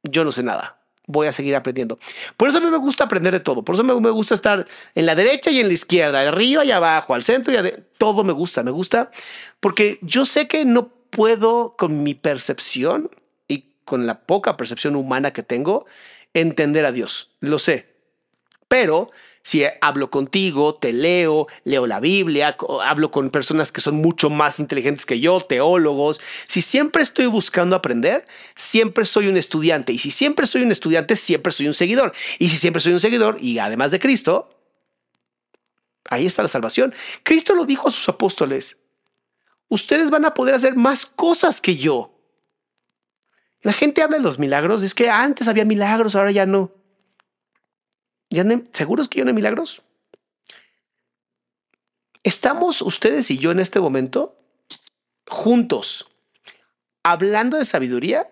[0.04, 0.78] yo no sé nada.
[1.08, 2.00] Voy a seguir aprendiendo.
[2.38, 3.64] Por eso a mí me gusta aprender de todo.
[3.64, 4.66] Por eso me, gusta estar
[4.96, 8.32] en la derecha y en la izquierda, arriba y abajo, al centro y todo me
[8.32, 8.64] gusta.
[8.64, 9.12] Me gusta
[9.60, 13.10] porque yo sé que no puedo con mi percepción
[13.86, 15.86] con la poca percepción humana que tengo,
[16.34, 17.32] entender a Dios.
[17.40, 17.94] Lo sé.
[18.68, 19.08] Pero
[19.44, 24.60] si hablo contigo, te leo, leo la Biblia, hablo con personas que son mucho más
[24.60, 28.26] inteligentes que yo, teólogos, si siempre estoy buscando aprender,
[28.56, 29.92] siempre soy un estudiante.
[29.92, 32.14] Y si siempre soy un estudiante, siempre soy un seguidor.
[32.40, 34.50] Y si siempre soy un seguidor, y además de Cristo,
[36.10, 36.96] ahí está la salvación.
[37.24, 38.78] Cristo lo dijo a sus apóstoles.
[39.68, 42.12] Ustedes van a poder hacer más cosas que yo.
[43.64, 44.84] La gente habla de los milagros.
[44.84, 46.72] Es que antes había milagros, ahora ya no.
[48.30, 49.82] ¿Ya no ¿Seguros que ya no hay milagros?
[52.24, 54.38] Estamos ustedes y yo en este momento
[55.28, 56.09] juntos,
[57.03, 58.30] hablando de sabiduría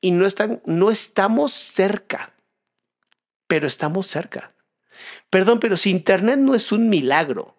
[0.00, 2.34] y no, están, no estamos cerca,
[3.46, 4.52] pero estamos cerca.
[5.30, 7.56] Perdón, pero si Internet no es un milagro,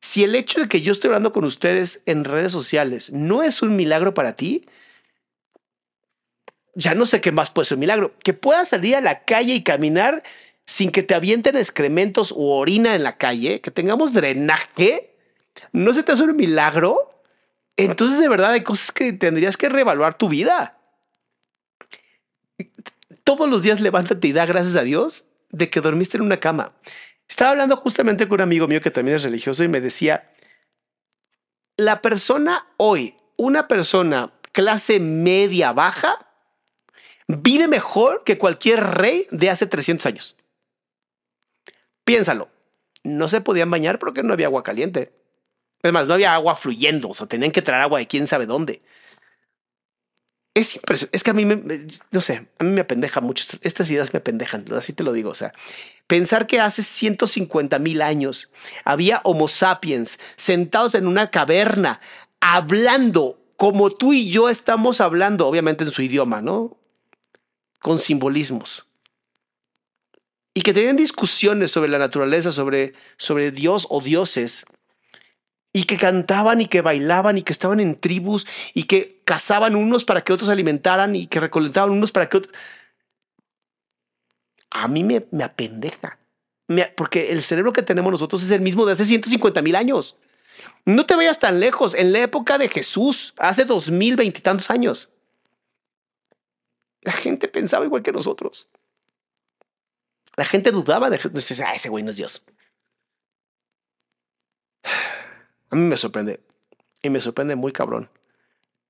[0.00, 3.62] si el hecho de que yo estoy hablando con ustedes en redes sociales no es
[3.62, 4.66] un milagro para ti,
[6.76, 8.12] ya no sé qué más puede ser un milagro.
[8.22, 10.22] Que puedas salir a la calle y caminar
[10.66, 15.14] sin que te avienten excrementos o orina en la calle, que tengamos drenaje,
[15.72, 17.22] no se te hace un milagro.
[17.76, 20.78] Entonces, de verdad, hay cosas que tendrías que reevaluar tu vida.
[23.24, 26.72] Todos los días levántate y da gracias a Dios de que dormiste en una cama.
[27.28, 30.30] Estaba hablando justamente con un amigo mío que también es religioso y me decía,
[31.76, 36.18] la persona hoy, una persona clase media baja,
[37.28, 40.36] vive mejor que cualquier rey de hace 300 años.
[42.04, 42.48] Piénsalo,
[43.02, 45.12] no se podían bañar porque no había agua caliente.
[45.82, 48.46] Es más, no había agua fluyendo, o sea, tenían que traer agua de quién sabe
[48.46, 48.80] dónde.
[50.54, 51.16] Es impresionante.
[51.16, 53.44] Es que a mí me, no sé, a mí me apendeja mucho.
[53.60, 55.30] Estas ideas me apendejan, así te lo digo.
[55.30, 55.52] O sea,
[56.06, 58.50] pensar que hace 150 mil años
[58.84, 62.00] había Homo sapiens sentados en una caverna
[62.40, 66.78] hablando como tú y yo estamos hablando, obviamente en su idioma, ¿no?
[67.80, 68.86] Con simbolismos.
[70.54, 74.64] Y que tenían discusiones sobre la naturaleza, sobre, sobre Dios o dioses
[75.76, 80.06] y que cantaban y que bailaban y que estaban en tribus y que cazaban unos
[80.06, 82.54] para que otros alimentaran y que recolectaban unos para que otros...
[84.70, 86.18] A mí me, me apendeja,
[86.96, 90.18] porque el cerebro que tenemos nosotros es el mismo de hace 150 mil años.
[90.86, 95.10] No te vayas tan lejos, en la época de Jesús, hace dos mil veintitantos años.
[97.06, 98.68] La gente pensaba igual que nosotros.
[100.36, 101.60] La gente dudaba de Jesús.
[101.60, 102.44] Ah, ese güey no es Dios.
[105.70, 106.40] A mí me sorprende.
[107.02, 108.10] Y me sorprende muy cabrón.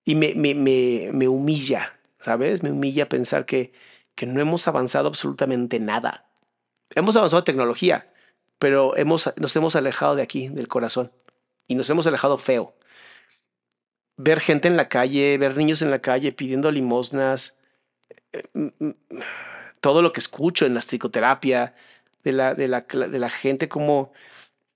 [0.03, 2.63] Y me, me, me, me humilla, ¿sabes?
[2.63, 3.75] Me humilla pensar que,
[4.15, 6.25] que no hemos avanzado absolutamente nada.
[6.95, 8.11] Hemos avanzado tecnología,
[8.59, 11.13] pero hemos, nos hemos alejado de aquí, del corazón.
[11.67, 12.75] Y nos hemos alejado feo.
[14.17, 17.59] Ver gente en la calle, ver niños en la calle pidiendo limosnas,
[19.81, 21.75] todo lo que escucho en la psicoterapia,
[22.25, 24.13] de la, de la, de la gente como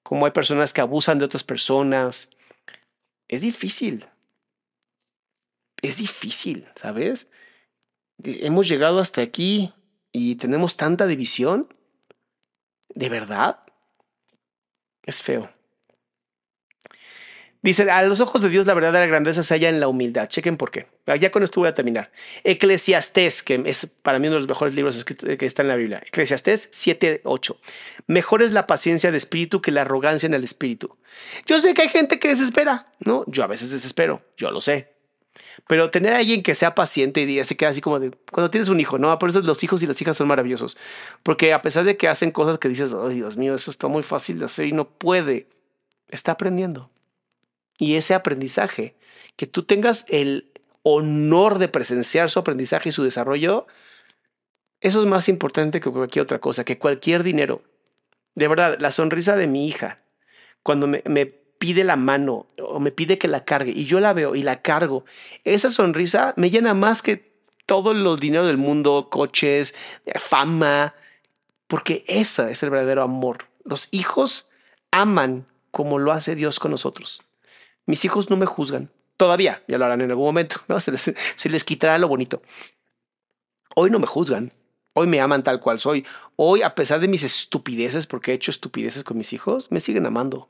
[0.03, 2.31] como hay personas que abusan de otras personas.
[3.29, 4.07] Es difícil.
[5.83, 7.31] Es difícil, ¿sabes?
[8.25, 9.73] Eh, hemos llegado hasta aquí
[10.13, 11.73] y tenemos tanta división.
[12.89, 13.61] ¿De verdad?
[15.05, 15.49] Es feo.
[17.63, 20.29] Dice, a los ojos de Dios la verdadera grandeza se halla en la humildad.
[20.29, 20.87] Chequen por qué.
[21.07, 22.11] Ah, ya con esto voy a terminar.
[22.43, 25.77] Eclesiastés, que es para mí uno de los mejores libros escritos que está en la
[25.77, 26.03] Biblia.
[26.07, 27.57] Eclesiastés 7.8.
[28.07, 30.97] Mejor es la paciencia de espíritu que la arrogancia en el espíritu.
[31.45, 33.25] Yo sé que hay gente que desespera, ¿no?
[33.27, 34.95] Yo a veces desespero, yo lo sé.
[35.69, 38.71] Pero tener a alguien que sea paciente y se queda así como de cuando tienes
[38.71, 39.17] un hijo, ¿no?
[39.19, 40.79] Por eso los hijos y las hijas son maravillosos.
[41.23, 44.03] Porque a pesar de que hacen cosas que dices, ay Dios mío, eso está muy
[44.03, 45.47] fácil de hacer y no puede,
[46.09, 46.91] está aprendiendo
[47.81, 48.95] y ese aprendizaje,
[49.37, 50.53] que tú tengas el
[50.83, 53.67] honor de presenciar su aprendizaje y su desarrollo,
[54.81, 57.63] eso es más importante que cualquier otra cosa, que cualquier dinero.
[58.35, 59.99] De verdad, la sonrisa de mi hija,
[60.63, 61.27] cuando me,
[61.59, 64.63] pide la mano o me pide que la cargue y yo la veo y la
[64.63, 65.05] cargo,
[65.45, 67.31] esa sonrisa me llena más que
[67.65, 69.75] todo el dinero del mundo, coches,
[70.17, 70.95] fama,
[71.67, 73.49] porque ese es el verdadero amor.
[73.65, 74.49] Los hijos
[74.91, 77.23] aman como lo hace Dios con nosotros.
[77.91, 78.89] Mis hijos no me juzgan.
[79.17, 80.61] Todavía, ya lo harán en algún momento.
[80.69, 80.79] ¿no?
[80.81, 80.93] Se,
[81.49, 82.41] les, quitará lo bonito.
[83.75, 84.53] Hoy no me juzgan.
[84.93, 86.07] Hoy me aman tal cual soy.
[86.37, 90.07] Hoy, a pesar de mis estupideces, porque he hecho estupideces con mis hijos, me siguen
[90.07, 90.49] amando.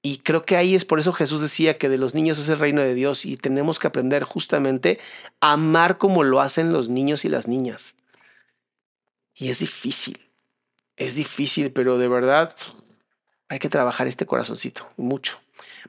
[0.00, 2.58] Y creo que ahí es por eso Jesús decía que de los niños es el
[2.58, 4.98] reino de Dios y tenemos que aprender justamente
[5.40, 7.94] a amar como lo hacen los niños y las niñas.
[9.34, 10.18] Y es difícil.
[10.96, 12.56] Es difícil, pero de verdad
[13.50, 15.38] hay que trabajar este corazoncito mucho.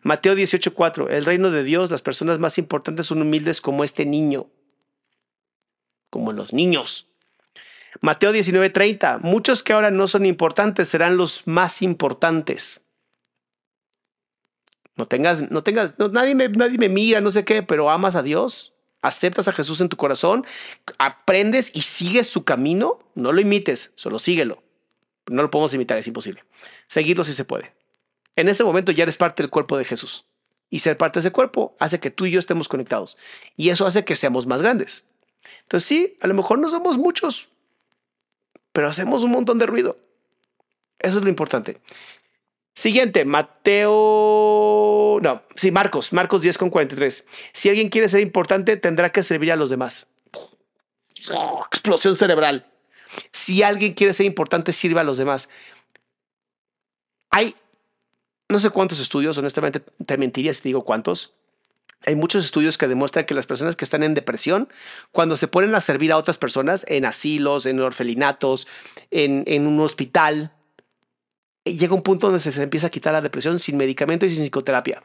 [0.02, 4.48] Mateo 18:4, el reino de Dios, las personas más importantes son humildes como este niño,
[6.10, 7.08] como los niños.
[8.02, 12.86] Mateo 19:30, muchos que ahora no son importantes serán los más importantes.
[14.96, 18.24] No tengas, no tengas, nadie, me, nadie me mira, no sé qué, pero amas a
[18.24, 20.46] Dios, aceptas a Jesús en tu corazón,
[20.98, 24.62] aprendes y sigues su camino, no lo imites, solo síguelo.
[25.28, 26.44] No lo podemos imitar, es imposible.
[26.88, 27.79] Seguirlo si se puede.
[28.36, 30.26] En ese momento ya eres parte del cuerpo de Jesús.
[30.70, 33.18] Y ser parte de ese cuerpo hace que tú y yo estemos conectados.
[33.56, 35.06] Y eso hace que seamos más grandes.
[35.64, 37.50] Entonces sí, a lo mejor no somos muchos,
[38.72, 39.98] pero hacemos un montón de ruido.
[41.00, 41.78] Eso es lo importante.
[42.76, 43.90] Siguiente, Mateo.
[45.22, 47.28] No, sí, Marcos, Marcos 10 con 43.
[47.52, 50.08] Si alguien quiere ser importante, tendrá que servir a los demás.
[51.72, 52.66] explosión cerebral.
[53.32, 55.50] Si alguien quiere ser importante, sirva a los demás.
[57.32, 57.56] Hay
[58.50, 61.36] no sé cuántos estudios, honestamente te mentiría si te digo cuántos.
[62.06, 64.70] Hay muchos estudios que demuestran que las personas que están en depresión,
[65.12, 68.68] cuando se ponen a servir a otras personas en asilos, en orfelinatos,
[69.12, 70.54] en, un hospital,
[71.66, 75.04] llega un punto donde se, empieza a quitar la depresión sin medicamento y sin psicoterapia.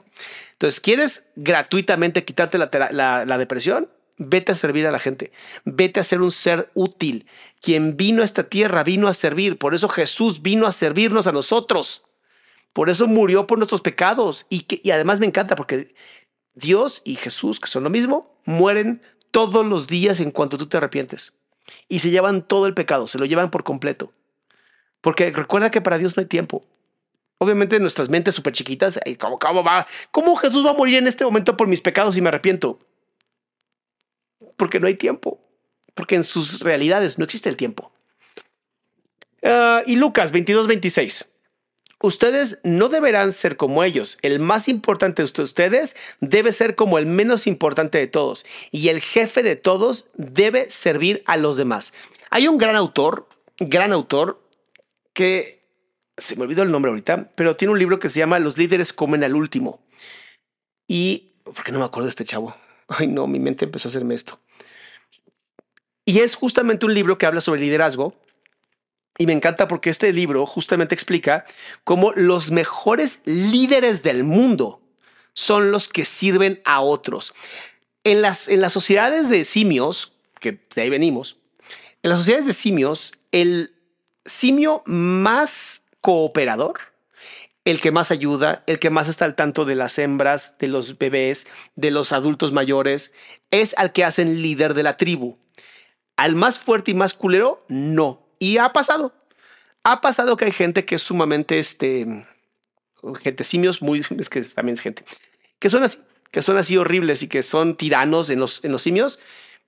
[0.52, 3.90] Entonces, ¿quieres gratuitamente quitarte la, depresión?
[4.16, 5.32] Vete a servir a la gente.
[5.64, 7.26] Vete a ser un ser útil.
[7.60, 9.58] Quien vino a esta tierra vino a servir.
[9.58, 12.04] Por eso Jesús vino a servirnos a nosotros.
[12.74, 14.44] Por eso murió por nuestros pecados.
[14.50, 15.94] Y, que, y además me encanta porque
[16.54, 19.00] Dios y Jesús, que son lo mismo, mueren
[19.30, 21.38] todos los días en cuanto tú te arrepientes.
[21.88, 24.12] Y se llevan todo el pecado, se lo llevan por completo.
[25.00, 26.64] Porque recuerda que para Dios no hay tiempo.
[27.38, 29.86] Obviamente nuestras mentes súper chiquitas, ¿cómo, ¿cómo va?
[30.10, 32.80] ¿Cómo Jesús va a morir en este momento por mis pecados y me arrepiento?
[34.56, 35.40] Porque no hay tiempo.
[35.94, 37.92] Porque en sus realidades no existe el tiempo.
[39.42, 41.33] Uh, y Lucas 22, 26.
[42.04, 44.18] Ustedes no deberán ser como ellos.
[44.20, 48.44] El más importante de ustedes debe ser como el menos importante de todos.
[48.70, 51.94] Y el jefe de todos debe servir a los demás.
[52.28, 53.26] Hay un gran autor,
[53.58, 54.46] gran autor,
[55.14, 55.62] que
[56.18, 58.92] se me olvidó el nombre ahorita, pero tiene un libro que se llama Los líderes
[58.92, 59.80] comen al último.
[60.86, 62.54] Y, ¿por qué no me acuerdo de este chavo?
[62.88, 64.38] Ay, no, mi mente empezó a hacerme esto.
[66.04, 68.12] Y es justamente un libro que habla sobre liderazgo.
[69.18, 71.44] Y me encanta porque este libro justamente explica
[71.84, 74.80] cómo los mejores líderes del mundo
[75.34, 77.32] son los que sirven a otros.
[78.02, 81.36] En las, en las sociedades de simios, que de ahí venimos,
[82.02, 83.74] en las sociedades de simios, el
[84.26, 86.74] simio más cooperador,
[87.64, 90.98] el que más ayuda, el que más está al tanto de las hembras, de los
[90.98, 91.46] bebés,
[91.76, 93.14] de los adultos mayores,
[93.50, 95.38] es al que hacen líder de la tribu.
[96.16, 98.23] Al más fuerte y más culero, no.
[98.44, 99.14] Y ha pasado.
[99.84, 102.26] Ha pasado que hay gente que es sumamente, este,
[103.18, 105.02] gente simios, muy, es que también es gente,
[105.58, 105.98] que son así,
[106.30, 109.18] que son así horribles y que son tiranos en los, en los simios.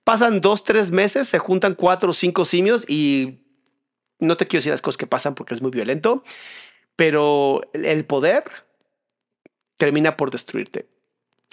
[0.03, 3.39] Pasan dos, tres meses, se juntan cuatro o cinco simios y
[4.19, 6.23] no te quiero decir las cosas que pasan porque es muy violento,
[6.95, 8.43] pero el poder
[9.75, 10.87] termina por destruirte.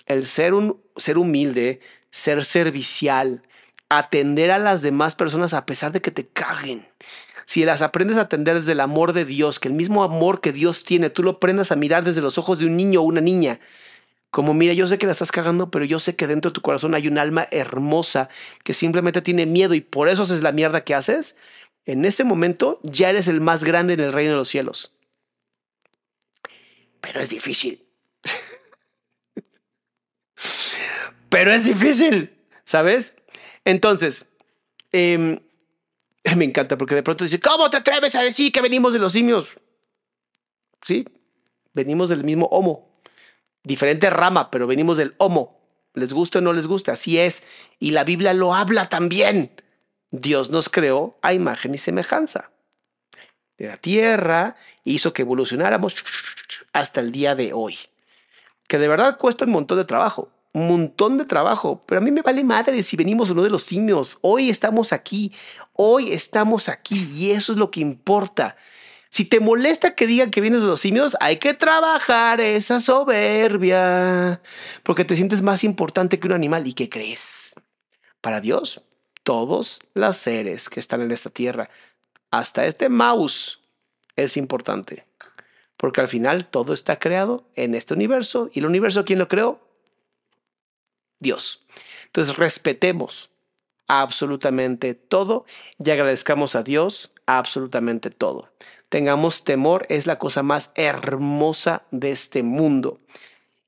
[0.05, 3.41] El ser un ser humilde, ser servicial,
[3.99, 6.86] atender a las demás personas a pesar de que te caguen.
[7.45, 10.53] Si las aprendes a atender desde el amor de Dios, que el mismo amor que
[10.53, 13.20] Dios tiene, tú lo aprendas a mirar desde los ojos de un niño o una
[13.20, 13.61] niña.
[14.30, 16.62] Como mira, yo sé que la estás cagando, pero yo sé que dentro de tu
[16.62, 18.28] corazón hay un alma hermosa
[18.64, 21.36] que simplemente tiene miedo y por eso haces la mierda que haces
[21.86, 24.92] en ese momento ya eres el más grande en el reino de los cielos.
[27.01, 27.86] Pero es difícil.
[31.28, 32.34] Pero es difícil,
[32.64, 33.14] ¿sabes?
[33.65, 34.29] Entonces,
[34.93, 35.41] eh,
[36.37, 39.12] me encanta porque de pronto dice, ¿cómo te atreves a decir que venimos de los
[39.12, 39.55] simios?
[40.83, 41.07] Sí,
[41.73, 43.01] venimos del mismo homo.
[43.62, 45.61] Diferente rama, pero venimos del homo.
[45.95, 47.47] Les guste o no les guste, así es.
[47.79, 49.53] Y la Biblia lo habla también.
[50.11, 52.51] Dios nos creó a imagen y semejanza.
[53.57, 55.97] De la tierra hizo que evolucionáramos
[56.73, 57.79] hasta el día de hoy.
[58.69, 62.13] Que de verdad cuesta un montón de trabajo, un montón de trabajo, pero a mí
[62.13, 64.19] me vale madre si venimos o no de los simios.
[64.23, 65.33] Hoy estamos aquí,
[65.73, 68.57] hoy estamos aquí y eso es lo que importa.
[69.11, 74.41] Si te molesta que digan que vienes de los simios, hay que trabajar esa soberbia,
[74.85, 76.67] porque te sientes más importante que un animal.
[76.67, 77.53] ¿Y qué crees?
[78.21, 78.85] Para Dios,
[79.25, 81.69] todos los seres que están en esta tierra,
[82.31, 83.61] hasta este mouse,
[84.15, 85.05] es importante.
[85.77, 88.51] Porque al final todo está creado en este universo.
[88.53, 89.64] ¿Y el universo quién lo creó?
[91.19, 91.65] Dios.
[92.07, 93.31] Entonces respetemos
[93.87, 95.45] absolutamente todo
[95.79, 98.53] y agradezcamos a Dios absolutamente todo.
[98.89, 103.01] Tengamos temor, es la cosa más hermosa de este mundo.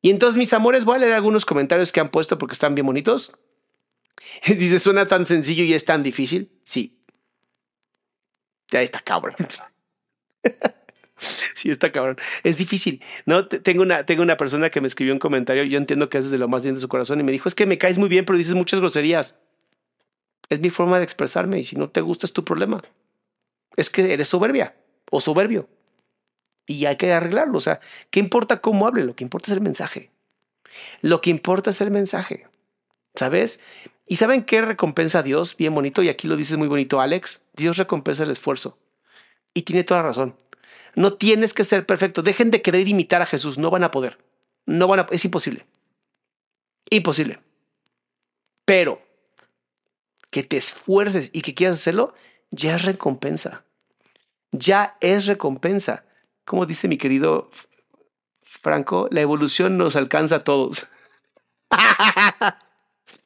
[0.02, 2.86] Y entonces, mis amores, voy a leer algunos comentarios que han puesto porque están bien
[2.86, 3.36] bonitos.
[4.46, 6.52] Dice, suena tan sencillo y es tan difícil.
[6.62, 7.02] Sí.
[8.70, 9.34] Ya está cabrón.
[11.54, 12.16] sí, está cabrón.
[12.42, 13.02] Es difícil.
[13.24, 15.64] No, tengo una, tengo una persona que me escribió un comentario.
[15.64, 17.54] Yo entiendo que es de lo más bien de su corazón y me dijo: Es
[17.54, 19.36] que me caes muy bien, pero dices muchas groserías.
[20.48, 22.82] Es mi forma de expresarme y si no te gusta es tu problema.
[23.76, 24.76] Es que eres soberbia
[25.10, 25.68] o soberbio
[26.66, 27.58] y hay que arreglarlo.
[27.58, 29.04] O sea, ¿qué importa cómo hable?
[29.04, 30.10] Lo que importa es el mensaje.
[31.00, 32.46] Lo que importa es el mensaje.
[33.14, 33.60] ¿Sabes?
[34.06, 35.56] ¿Y saben qué recompensa a Dios?
[35.56, 37.44] Bien bonito, y aquí lo dice muy bonito Alex.
[37.54, 38.78] Dios recompensa el esfuerzo.
[39.54, 40.36] Y tiene toda razón.
[40.96, 42.22] No tienes que ser perfecto.
[42.22, 43.58] Dejen de querer imitar a Jesús.
[43.58, 44.18] No van a poder.
[44.64, 45.66] No van a, es imposible.
[46.90, 47.38] Imposible.
[48.64, 49.00] Pero
[50.30, 52.14] que te esfuerces y que quieras hacerlo,
[52.50, 53.64] ya es recompensa.
[54.52, 56.04] Ya es recompensa.
[56.46, 57.50] Como dice mi querido
[58.42, 60.88] Franco, la evolución nos alcanza a todos.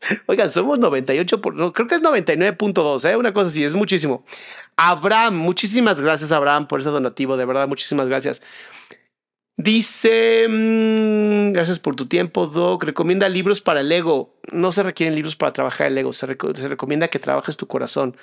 [0.26, 3.16] Oigan, somos 98, por, creo que es 99.2, ¿eh?
[3.16, 4.24] una cosa así, es muchísimo.
[4.76, 8.42] Abraham, muchísimas gracias Abraham por ese donativo, de verdad, muchísimas gracias.
[9.56, 12.82] Dice, mm, gracias por tu tiempo, Doc.
[12.82, 14.34] Recomienda libros para el ego.
[14.52, 18.16] No se requieren libros para trabajar el ego, se, se recomienda que trabajes tu corazón.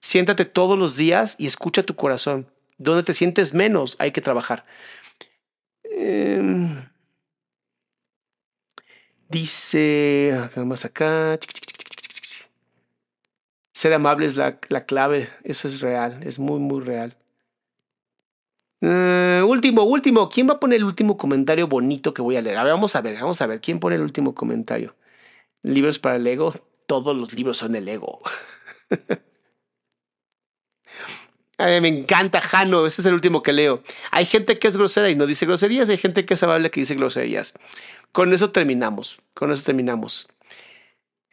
[0.00, 2.48] Siéntate todos los días y escucha tu corazón.
[2.76, 4.64] Donde te sientes menos, hay que trabajar.
[5.84, 6.89] Eh,
[9.30, 11.38] Dice, más acá.
[13.72, 15.28] Ser amable es la, la, clave.
[15.44, 16.20] Eso es real.
[16.24, 17.16] Es muy, muy real.
[18.82, 20.28] Uh, último, último.
[20.28, 22.56] ¿Quién va a poner el último comentario bonito que voy a leer?
[22.56, 23.60] A ver, vamos a ver, vamos a ver.
[23.60, 24.96] ¿Quién pone el último comentario?
[25.62, 26.52] Libros para el ego.
[26.86, 28.20] Todos los libros son el ego.
[31.60, 33.82] Me encanta Jano, ese es el último que leo.
[34.10, 36.80] Hay gente que es grosera y no dice groserías, hay gente que es amable que
[36.80, 37.54] dice groserías.
[38.12, 40.28] Con eso terminamos, con eso terminamos.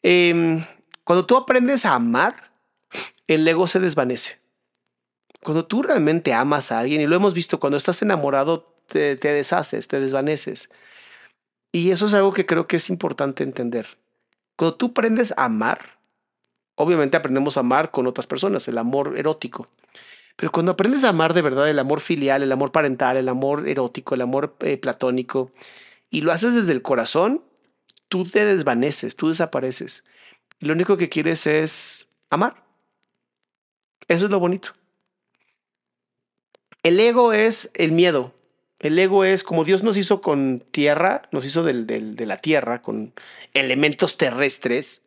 [0.03, 0.63] Em,
[1.03, 2.51] cuando tú aprendes a amar,
[3.27, 4.39] el ego se desvanece.
[5.41, 9.29] Cuando tú realmente amas a alguien, y lo hemos visto, cuando estás enamorado, te, te
[9.29, 10.69] deshaces, te desvaneces.
[11.71, 13.87] Y eso es algo que creo que es importante entender.
[14.57, 15.79] Cuando tú aprendes a amar,
[16.75, 19.67] obviamente aprendemos a amar con otras personas, el amor erótico.
[20.37, 23.67] Pero cuando aprendes a amar de verdad el amor filial, el amor parental, el amor
[23.67, 25.51] erótico, el amor eh, platónico,
[26.11, 27.43] y lo haces desde el corazón,
[28.07, 30.05] tú te desvaneces, tú desapareces.
[30.59, 32.63] Y lo único que quieres es amar.
[34.07, 34.69] Eso es lo bonito.
[36.83, 38.33] El ego es el miedo.
[38.79, 42.83] El ego es como Dios nos hizo con tierra, nos hizo del, de la tierra,
[42.83, 43.13] con
[43.55, 45.01] elementos terrestres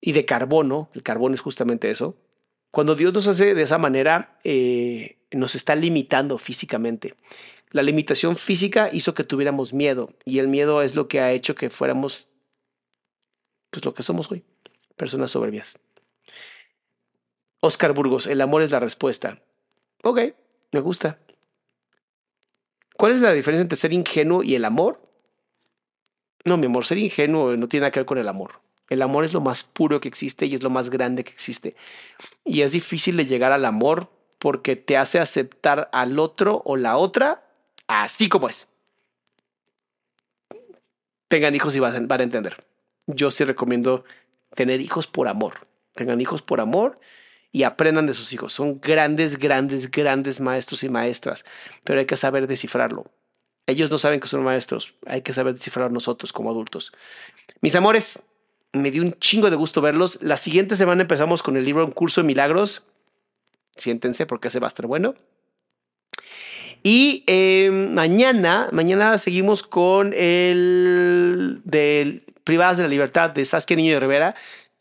[0.00, 0.88] y de carbono.
[0.94, 2.16] El carbono es justamente eso.
[2.72, 7.14] Cuando Dios nos hace de esa manera, eh, nos está limitando físicamente.
[7.70, 11.54] La limitación física hizo que tuviéramos miedo y el miedo es lo que ha hecho
[11.54, 12.28] que fuéramos
[13.70, 14.42] pues lo que somos hoy,
[14.96, 15.78] personas soberbias.
[17.60, 19.42] Oscar Burgos, el amor es la respuesta.
[20.02, 20.20] Ok,
[20.72, 21.18] me gusta.
[22.96, 25.00] ¿Cuál es la diferencia entre ser ingenuo y el amor?
[26.44, 28.62] No, mi amor, ser ingenuo no tiene nada que ver con el amor.
[28.92, 31.74] El amor es lo más puro que existe y es lo más grande que existe.
[32.44, 36.98] Y es difícil de llegar al amor porque te hace aceptar al otro o la
[36.98, 37.42] otra
[37.86, 38.68] así como es.
[41.28, 42.62] Tengan hijos y van a entender.
[43.06, 44.04] Yo sí recomiendo
[44.54, 45.66] tener hijos por amor.
[45.94, 47.00] Tengan hijos por amor
[47.50, 48.52] y aprendan de sus hijos.
[48.52, 51.46] Son grandes, grandes, grandes maestros y maestras,
[51.82, 53.06] pero hay que saber descifrarlo.
[53.66, 56.92] Ellos no saben que son maestros, hay que saber descifrar nosotros como adultos.
[57.62, 58.22] Mis amores,
[58.72, 60.18] me dio un chingo de gusto verlos.
[60.22, 62.82] La siguiente semana empezamos con el libro Un curso de milagros.
[63.76, 65.14] Siéntense porque ese va a estar bueno.
[66.82, 73.94] Y em, mañana, mañana seguimos con el de Privadas de la Libertad de Saskia Niño
[73.94, 74.34] de Rivera.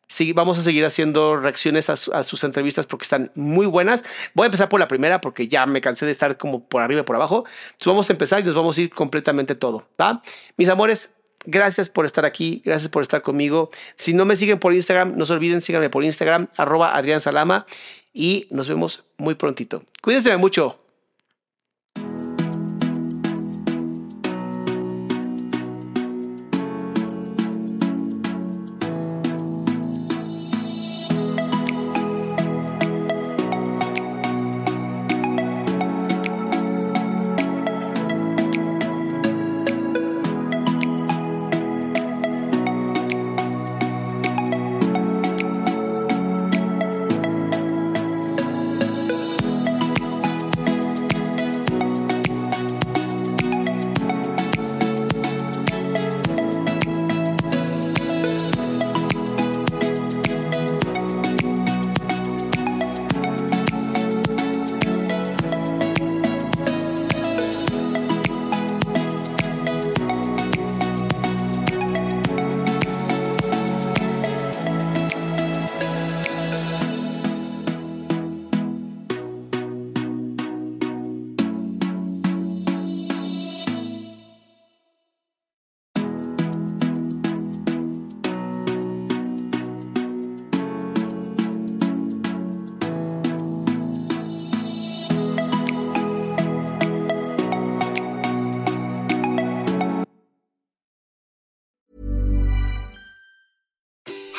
[0.08, 4.04] Sí, vamos a seguir haciendo reacciones a, sus entrevistas porque están muy buenas.
[4.34, 7.02] Voy a empezar por la primera porque ya me cansé de estar como por arriba
[7.02, 7.46] y por abajo.
[7.68, 9.88] Entonces vamos a empezar y nos vamos a ir completamente todo.
[10.00, 10.22] ¿va?
[10.58, 11.14] Mis amores,
[11.46, 13.70] Gracias por estar aquí, gracias por estar conmigo.
[13.96, 17.66] Si no me siguen por Instagram, no se olviden, síganme por Instagram, arroba Adrián Salama,
[18.14, 19.84] y nos vemos muy prontito.
[20.02, 20.80] Cuídense mucho.